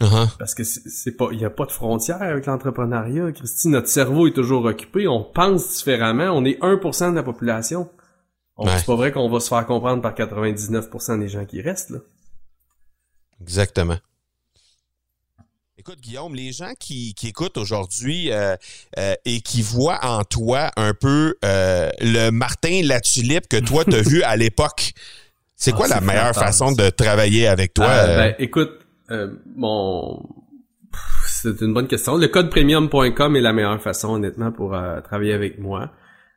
[0.00, 0.28] Uh-huh.
[0.38, 3.32] Parce que c'est pas, il y a pas de frontière avec l'entrepreneuriat.
[3.32, 5.06] Christy, notre cerveau est toujours occupé.
[5.06, 6.30] On pense différemment.
[6.30, 7.90] On est 1% de la population.
[8.66, 11.98] C'est pas vrai qu'on va se faire comprendre par 99% des gens qui restent là.
[13.40, 13.96] Exactement.
[15.78, 18.54] Écoute, Guillaume, les gens qui, qui écoutent aujourd'hui euh,
[18.98, 24.02] euh, et qui voient en toi un peu euh, le Martin Latulippe que toi t'as
[24.06, 24.92] vu à l'époque.
[25.60, 27.86] C'est ah, quoi la meilleure façon de travailler avec toi?
[27.86, 28.80] Euh, ben, écoute,
[29.10, 30.26] euh, mon...
[31.26, 32.16] C'est une bonne question.
[32.16, 35.92] Le code premium.com est la meilleure façon, honnêtement, pour euh, travailler avec moi.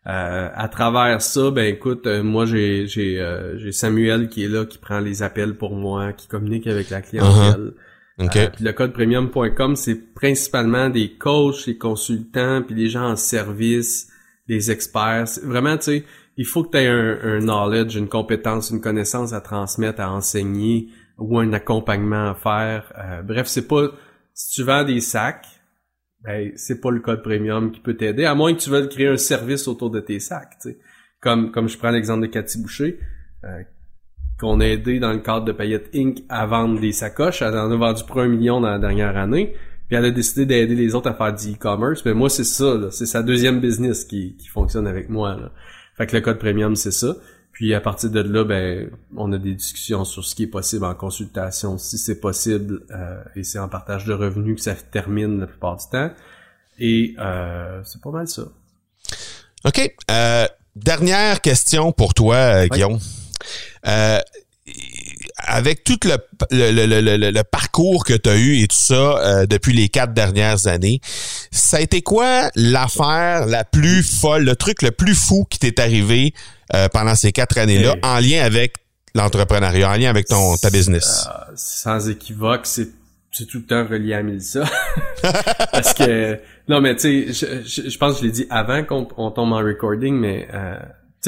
[0.05, 5.23] à travers ça, ben écoute, moi j'ai j'ai Samuel qui est là, qui prend les
[5.23, 7.71] appels pour moi, qui communique avec la clientèle.
[8.19, 8.51] Uh-huh.
[8.51, 14.09] puis le code premium.com, c'est principalement des coachs, des consultants, puis des gens en service,
[14.47, 15.39] des experts.
[15.43, 16.05] Vraiment, tu sais,
[16.37, 20.89] il faut que tu aies un, knowledge, une compétence, une connaissance à transmettre, à enseigner
[21.17, 22.91] ou un accompagnement à faire.
[22.97, 23.89] Euh, bref, c'est pas
[24.33, 25.47] si tu vends des sacs,
[26.23, 29.07] ben c'est pas le code premium qui peut t'aider, à moins que tu veuilles créer
[29.07, 30.55] un service autour de tes sacs.
[30.59, 30.77] sais.
[31.21, 32.99] Comme comme je prends l'exemple de Cathy Boucher,
[33.43, 33.61] euh,
[34.39, 36.23] qu'on a aidé dans le cadre de Payette Inc.
[36.29, 37.41] à vendre des sacoches.
[37.41, 39.53] Elle en a vendu pour un million dans la dernière année.
[39.87, 42.03] Puis elle a décidé d'aider les autres à faire du e-commerce.
[42.05, 45.51] Mais moi, c'est ça, c'est sa deuxième business qui, qui fonctionne avec moi.
[45.95, 47.15] Fait que le code premium, c'est ça.
[47.51, 50.85] Puis à partir de là, ben, on a des discussions sur ce qui est possible
[50.85, 55.39] en consultation, si c'est possible, euh, et c'est en partage de revenus que ça termine
[55.39, 56.09] la plupart du temps.
[56.79, 58.43] Et euh, c'est pas mal ça.
[59.65, 59.95] OK.
[60.09, 62.97] Euh, dernière question pour toi, Guillaume.
[65.45, 66.17] Avec tout le,
[66.51, 71.01] le, parcours que tu as eu et tout ça depuis les quatre dernières années,
[71.51, 75.79] ça a été quoi l'affaire la plus folle, le truc le plus fou qui t'est
[75.79, 76.33] arrivé
[76.73, 78.75] euh, pendant ces quatre années-là en lien avec
[79.15, 81.27] l'entrepreneuriat, en lien avec ton ta business?
[81.27, 82.89] Euh, sans équivoque, c'est
[83.31, 84.63] c'est tout le temps relié à Melissa.
[85.71, 89.31] Parce que non mais tu sais, je, je, pense que je l'ai dit avant qu'on
[89.31, 90.77] tombe en recording, mais euh,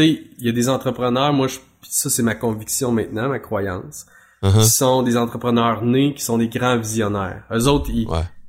[0.01, 4.05] sais, il y a des entrepreneurs, moi je, ça c'est ma conviction maintenant, ma croyance,
[4.43, 4.61] uh-huh.
[4.61, 7.43] qui sont des entrepreneurs nés, qui sont des grands visionnaires.
[7.51, 8.07] Eux autres, ils,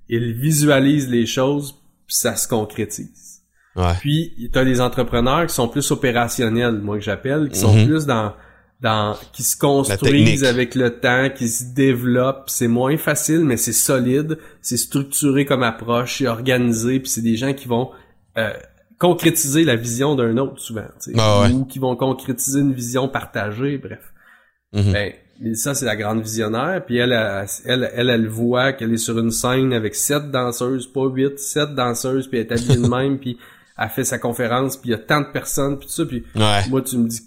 [0.08, 1.72] ils visualisent les choses,
[2.06, 3.42] puis ça se concrétise.
[3.76, 3.92] Ouais.
[4.00, 7.86] Puis tu as des entrepreneurs qui sont plus opérationnels, moi que j'appelle, qui sont mhm.
[7.86, 8.32] plus dans
[8.80, 12.48] dans qui se construisent avec le temps, qui se développent.
[12.48, 17.36] C'est moins facile, mais c'est solide, c'est structuré comme approche, c'est organisé, puis c'est des
[17.36, 17.90] gens qui vont
[18.36, 18.52] euh,
[18.98, 20.86] concrétiser la vision d'un autre souvent,
[21.18, 24.12] ah ou qui vont concrétiser une vision partagée, bref.
[24.72, 24.92] Mhm.
[24.92, 28.98] Ben, mais ça c'est la grande visionnaire, puis elle, elle, elle, elle, voit qu'elle est
[28.98, 32.88] sur une scène avec sept danseuses, pas huit, sept danseuses, puis elle est habillée de
[32.94, 33.38] même, puis
[33.76, 36.24] a fait sa conférence, puis il y a tant de personnes, puis tout ça, puis
[36.68, 37.20] moi, tu me dis...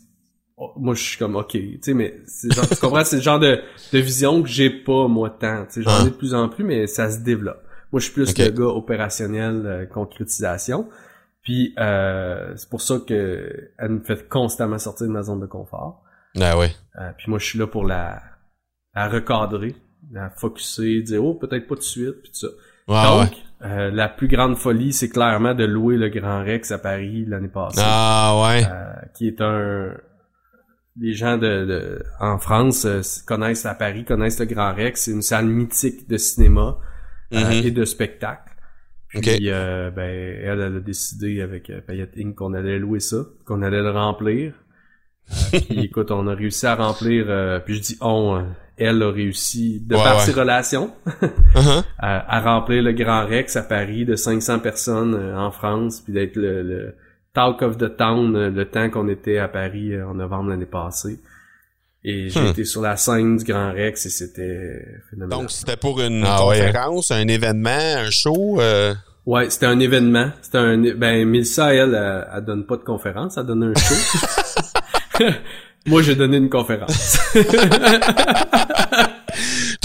[0.61, 3.39] Oh, moi, je suis comme, OK, tu sais, mais genre, tu comprends, c'est le genre
[3.39, 3.61] de,
[3.93, 5.65] de vision que j'ai pas, moi, tant.
[5.65, 7.63] Tu sais, j'en ai de plus en plus, mais ça se développe.
[7.93, 10.89] Moi, je suis plus le gars opérationnel, euh, concrétisation.
[11.50, 15.47] Puis, euh, c'est pour ça que elle me fait constamment sortir de ma zone de
[15.47, 16.04] confort.
[16.39, 16.70] Ah ouais.
[17.02, 18.22] Euh, puis moi, je suis là pour la,
[18.93, 19.76] la recadrer,
[20.12, 22.47] la focuser, dire, oh, peut-être pas tout de suite, puis tout ça.
[22.88, 23.32] Donc,
[23.64, 27.47] euh, la plus grande folie, c'est clairement de louer le Grand Rex à Paris l'année
[27.47, 27.82] passée.
[27.84, 28.64] Ah ouais.
[28.72, 29.97] Euh, qui est un...
[31.02, 35.02] Les gens de, en France euh, connaissent à Paris, connaissent le Grand Rex.
[35.02, 36.78] C'est une salle mythique de cinéma
[37.32, 37.66] mm-hmm.
[37.66, 38.54] et de spectacle.
[39.10, 42.36] Puis, ben, elle, elle a décidé avec Payette Inc.
[42.36, 44.53] qu'on allait louer ça, qu'on allait le remplir.
[45.51, 48.43] puis écoute, on a réussi à remplir, puis je dis on,
[48.80, 50.91] elle a réussi, de par ses relations,
[51.55, 51.84] uh-huh.
[51.97, 56.38] à, remplir le Grand Rex à Paris de 500 personnes euh, en France, puis d'être
[56.38, 56.95] le,
[57.34, 60.66] talk of the town euh, le temps qu'on était à Paris euh, en novembre l'année
[60.66, 61.20] passée.
[62.04, 62.66] Et j'étais hmm.
[62.66, 65.39] sur la scène du Grand Rex et c'était phénoménal.
[65.39, 68.60] Donc c'était pour une ah conférence, un événement, un show.
[69.26, 70.32] Ouais, c'était un événement.
[70.41, 73.95] C'était un ben Milsa elle, elle, elle, donne pas de conférence, elle donne un show.
[75.86, 77.20] Moi, j'ai donné une conférence.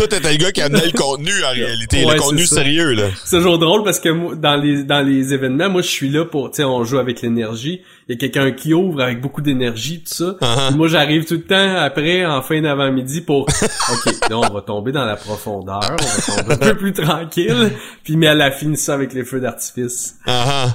[0.06, 2.04] Toi, t'es un gars qui amenait le contenu, en réalité.
[2.04, 3.04] le contenu sérieux, là.
[3.24, 6.26] C'est toujours drôle parce que moi, dans les, dans les événements, moi, je suis là
[6.26, 7.80] pour, tu sais, on joue avec l'énergie.
[8.06, 10.36] Il y a quelqu'un qui ouvre avec beaucoup d'énergie, tout ça.
[10.42, 10.76] Uh-huh.
[10.76, 13.42] Moi, j'arrive tout le temps après, en fin d'avant-midi pour,
[13.92, 15.96] OK, là, on va tomber dans la profondeur.
[15.98, 17.72] On va tomber un peu plus tranquille.
[18.02, 20.16] Puis, mais elle a fini ça avec les feux d'artifice.
[20.26, 20.68] Uh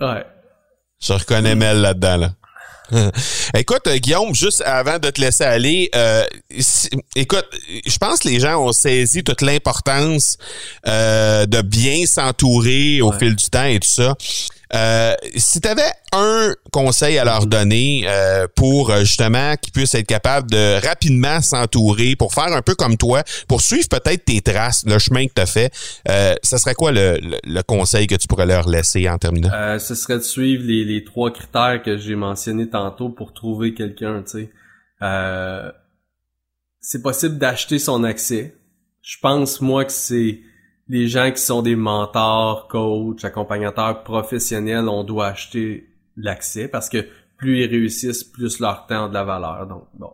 [0.00, 0.24] Ouais.
[1.00, 2.30] Je reconnais Mel là-dedans, là.
[3.54, 6.24] écoute, euh, Guillaume, juste avant de te laisser aller, euh,
[7.14, 7.46] écoute,
[7.86, 10.36] je pense que les gens ont saisi toute l'importance
[10.86, 14.14] euh, de bien s'entourer au fil du temps et tout ça.
[14.74, 19.94] Euh, si tu avais un conseil à leur donner euh, pour euh, justement qu'ils puissent
[19.94, 24.40] être capables de rapidement s'entourer, pour faire un peu comme toi, pour suivre peut-être tes
[24.40, 25.72] traces, le chemin que tu as fait,
[26.08, 29.50] euh, ce serait quoi le, le, conseil que tu pourrais leur laisser en terminant?
[29.52, 33.74] Euh, ce serait de suivre les, les trois critères que j'ai mentionnés tantôt pour trouver
[33.74, 34.50] quelqu'un, tu sais.
[35.02, 35.70] Euh,
[36.80, 38.54] c'est possible d'acheter son accès.
[39.02, 40.40] Je pense, moi, que c'est
[40.88, 47.06] les gens qui sont des mentors, coachs, accompagnateurs professionnels, on doit acheter l'accès parce que
[47.36, 49.66] plus ils réussissent, plus leur temps a de la valeur.
[49.66, 50.12] Donc bon,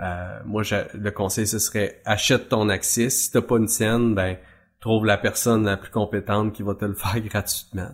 [0.00, 0.62] euh, moi
[0.94, 3.10] le conseil ce serait achète ton accès.
[3.10, 4.36] Si t'as pas une scène, ben
[4.80, 7.88] trouve la personne la plus compétente qui va te le faire gratuitement.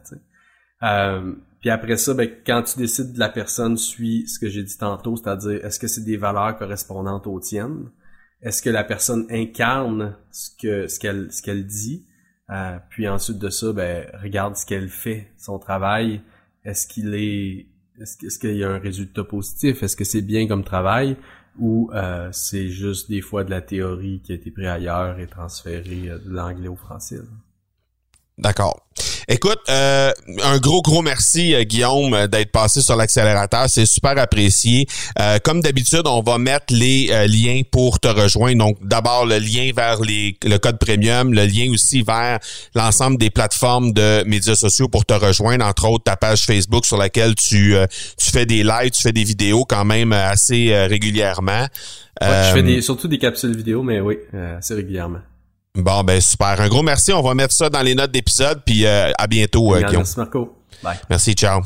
[0.82, 4.64] Euh, puis après ça, ben, quand tu décides de la personne, suis ce que j'ai
[4.64, 7.90] dit tantôt, c'est-à-dire est-ce que c'est des valeurs correspondantes aux tiennes?
[8.42, 12.06] Est-ce que la personne incarne ce que ce qu'elle ce qu'elle dit?
[12.50, 16.20] Euh, puis ensuite de ça, ben regarde ce qu'elle fait, son travail.
[16.64, 17.66] Est-ce qu'il est,
[18.00, 19.82] est-ce qu'il y a un résultat positif?
[19.82, 21.16] Est-ce que c'est bien comme travail?
[21.58, 25.26] Ou euh, c'est juste des fois de la théorie qui a été prise ailleurs et
[25.26, 27.18] transférée euh, de l'anglais au français
[28.38, 28.86] D'accord.
[29.32, 30.10] Écoute, euh,
[30.42, 33.66] un gros, gros merci, euh, Guillaume, euh, d'être passé sur l'accélérateur.
[33.68, 34.88] C'est super apprécié.
[35.44, 38.58] comme d'habitude, on va mettre les liens pour te rejoindre.
[38.58, 42.40] Donc, d'abord, le lien vers les, le code premium, le lien aussi vers
[42.74, 46.96] l'ensemble des plateformes de médias sociaux pour te rejoindre, entre autres ta page Facebook sur
[46.96, 47.76] laquelle tu,
[48.18, 51.68] tu fais des lives, tu fais des vidéos quand même assez régulièrement.
[52.20, 54.16] je fais des, surtout des capsules vidéo, mais oui,
[54.58, 55.20] assez régulièrement.
[55.74, 56.60] Bon, ben super.
[56.60, 57.12] Un gros merci.
[57.12, 58.62] On va mettre ça dans les notes d'épisode.
[58.64, 59.96] Puis euh, à bientôt, euh, Guillaume.
[59.96, 60.56] Merci, Marco.
[60.82, 60.98] Bye.
[61.08, 61.60] Merci, ciao.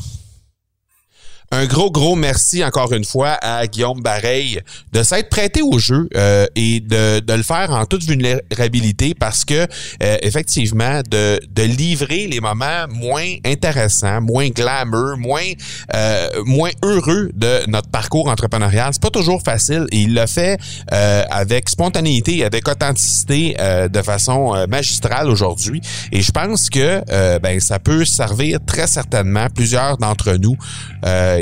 [1.55, 4.61] Un gros, gros merci encore une fois à Guillaume Bareil
[4.93, 9.45] de s'être prêté au jeu euh, et de, de, le faire en toute vulnérabilité parce
[9.45, 9.69] que
[10.03, 15.53] euh, effectivement, de, de livrer les moments moins intéressants, moins glamour, moins
[15.95, 20.59] euh, moins heureux de notre parcours entrepreneurial, c'est pas toujours facile et il le fait
[20.89, 23.55] avec spontanéité, avec authenticité,
[23.93, 25.81] de façon magistrale aujourd'hui.
[26.11, 30.57] Et je pense que ben ça peut servir très certainement plusieurs d'entre nous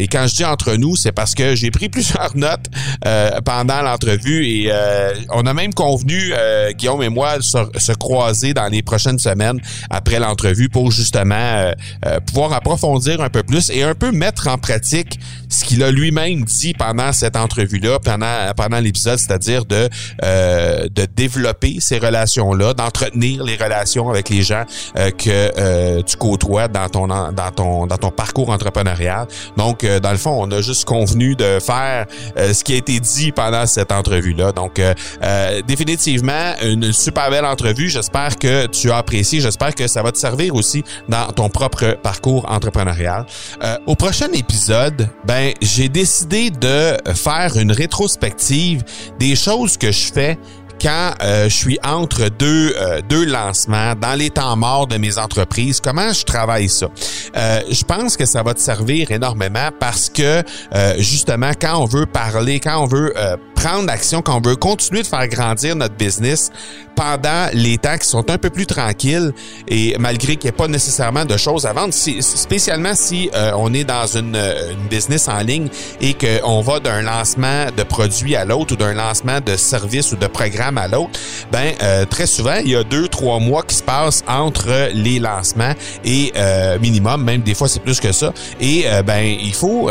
[0.03, 2.67] et quand je dis entre nous, c'est parce que j'ai pris plusieurs notes
[3.07, 7.93] euh, pendant l'entrevue et euh, on a même convenu, euh, Guillaume et moi, se, se,
[7.93, 11.71] croiser dans les prochaines semaines après l'entrevue pour justement
[12.27, 16.45] pouvoir approfondir un peu plus et un peu mettre en pratique ce qu'il a lui-même
[16.45, 19.89] dit pendant cette entrevue-là, pendant, pendant l'épisode, c'est-à-dire de,
[20.23, 24.65] de développer ces relations-là, d'entretenir les relations avec les gens
[24.97, 29.29] que tu côtoies dans ton, dans ton, dans ton parcours entrepreneurial.
[29.57, 33.01] Donc, dans le fond, on a juste convenu de faire euh, ce qui a été
[33.01, 34.53] dit pendant cette entrevue-là.
[34.53, 37.89] Donc, euh, euh, définitivement, une super belle entrevue.
[37.89, 39.41] J'espère que tu as apprécié.
[39.41, 43.27] J'espère que ça va te servir aussi dans ton propre parcours entrepreneurial.
[43.87, 48.83] au prochain épisode, ben, j'ai décidé de faire une rétrospective
[49.19, 50.39] des choses que je fais
[50.83, 55.17] quand euh, je suis entre deux, euh, deux lancements, dans les temps morts de mes
[55.17, 56.89] entreprises, comment je travaille ça?
[57.37, 60.43] Euh, je pense que ça va te servir énormément parce que
[60.99, 63.15] justement, quand on veut parler, quand on veut
[63.63, 66.51] prendre action, quand on veut continuer de faire grandir notre business
[66.97, 69.33] pendant les temps qui sont un peu plus tranquilles
[69.69, 73.85] et malgré qu'il n'y ait pas nécessairement de choses à vendre, spécialement si on est
[73.85, 75.69] dans une, une business en ligne
[76.01, 80.17] et qu'on va d'un lancement de produit à l'autre ou d'un lancement de service ou
[80.17, 81.19] de programme à l'autre,
[81.51, 85.19] ben euh, très souvent il y a deux trois mois qui se passent entre les
[85.19, 85.73] lancements
[86.05, 88.33] et euh, minimum, même des fois c'est plus que ça.
[88.61, 89.91] Et euh, ben il faut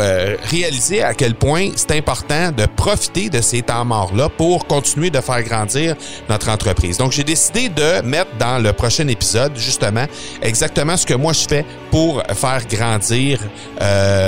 [0.50, 5.10] réaliser à quel point c'est important de profiter de ces temps morts là pour continuer
[5.10, 5.96] de faire grandir
[6.28, 6.98] notre entreprise.
[6.98, 10.06] Donc j'ai décidé de mettre dans le prochain épisode justement
[10.42, 13.38] exactement ce que moi je fais pour faire grandir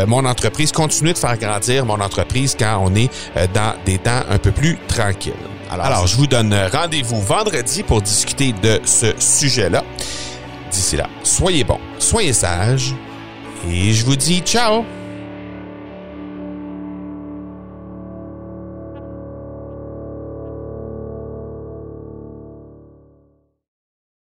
[0.06, 3.10] mon entreprise, continuer de faire grandir mon entreprise quand on est
[3.52, 5.32] dans des temps un peu plus tranquilles.
[5.70, 9.82] Alors, je vous donne rendez-vous vendredi pour discuter de ce sujet-là.
[10.70, 12.94] D'ici là, soyez bons, soyez sages
[13.68, 14.84] et je vous dis ciao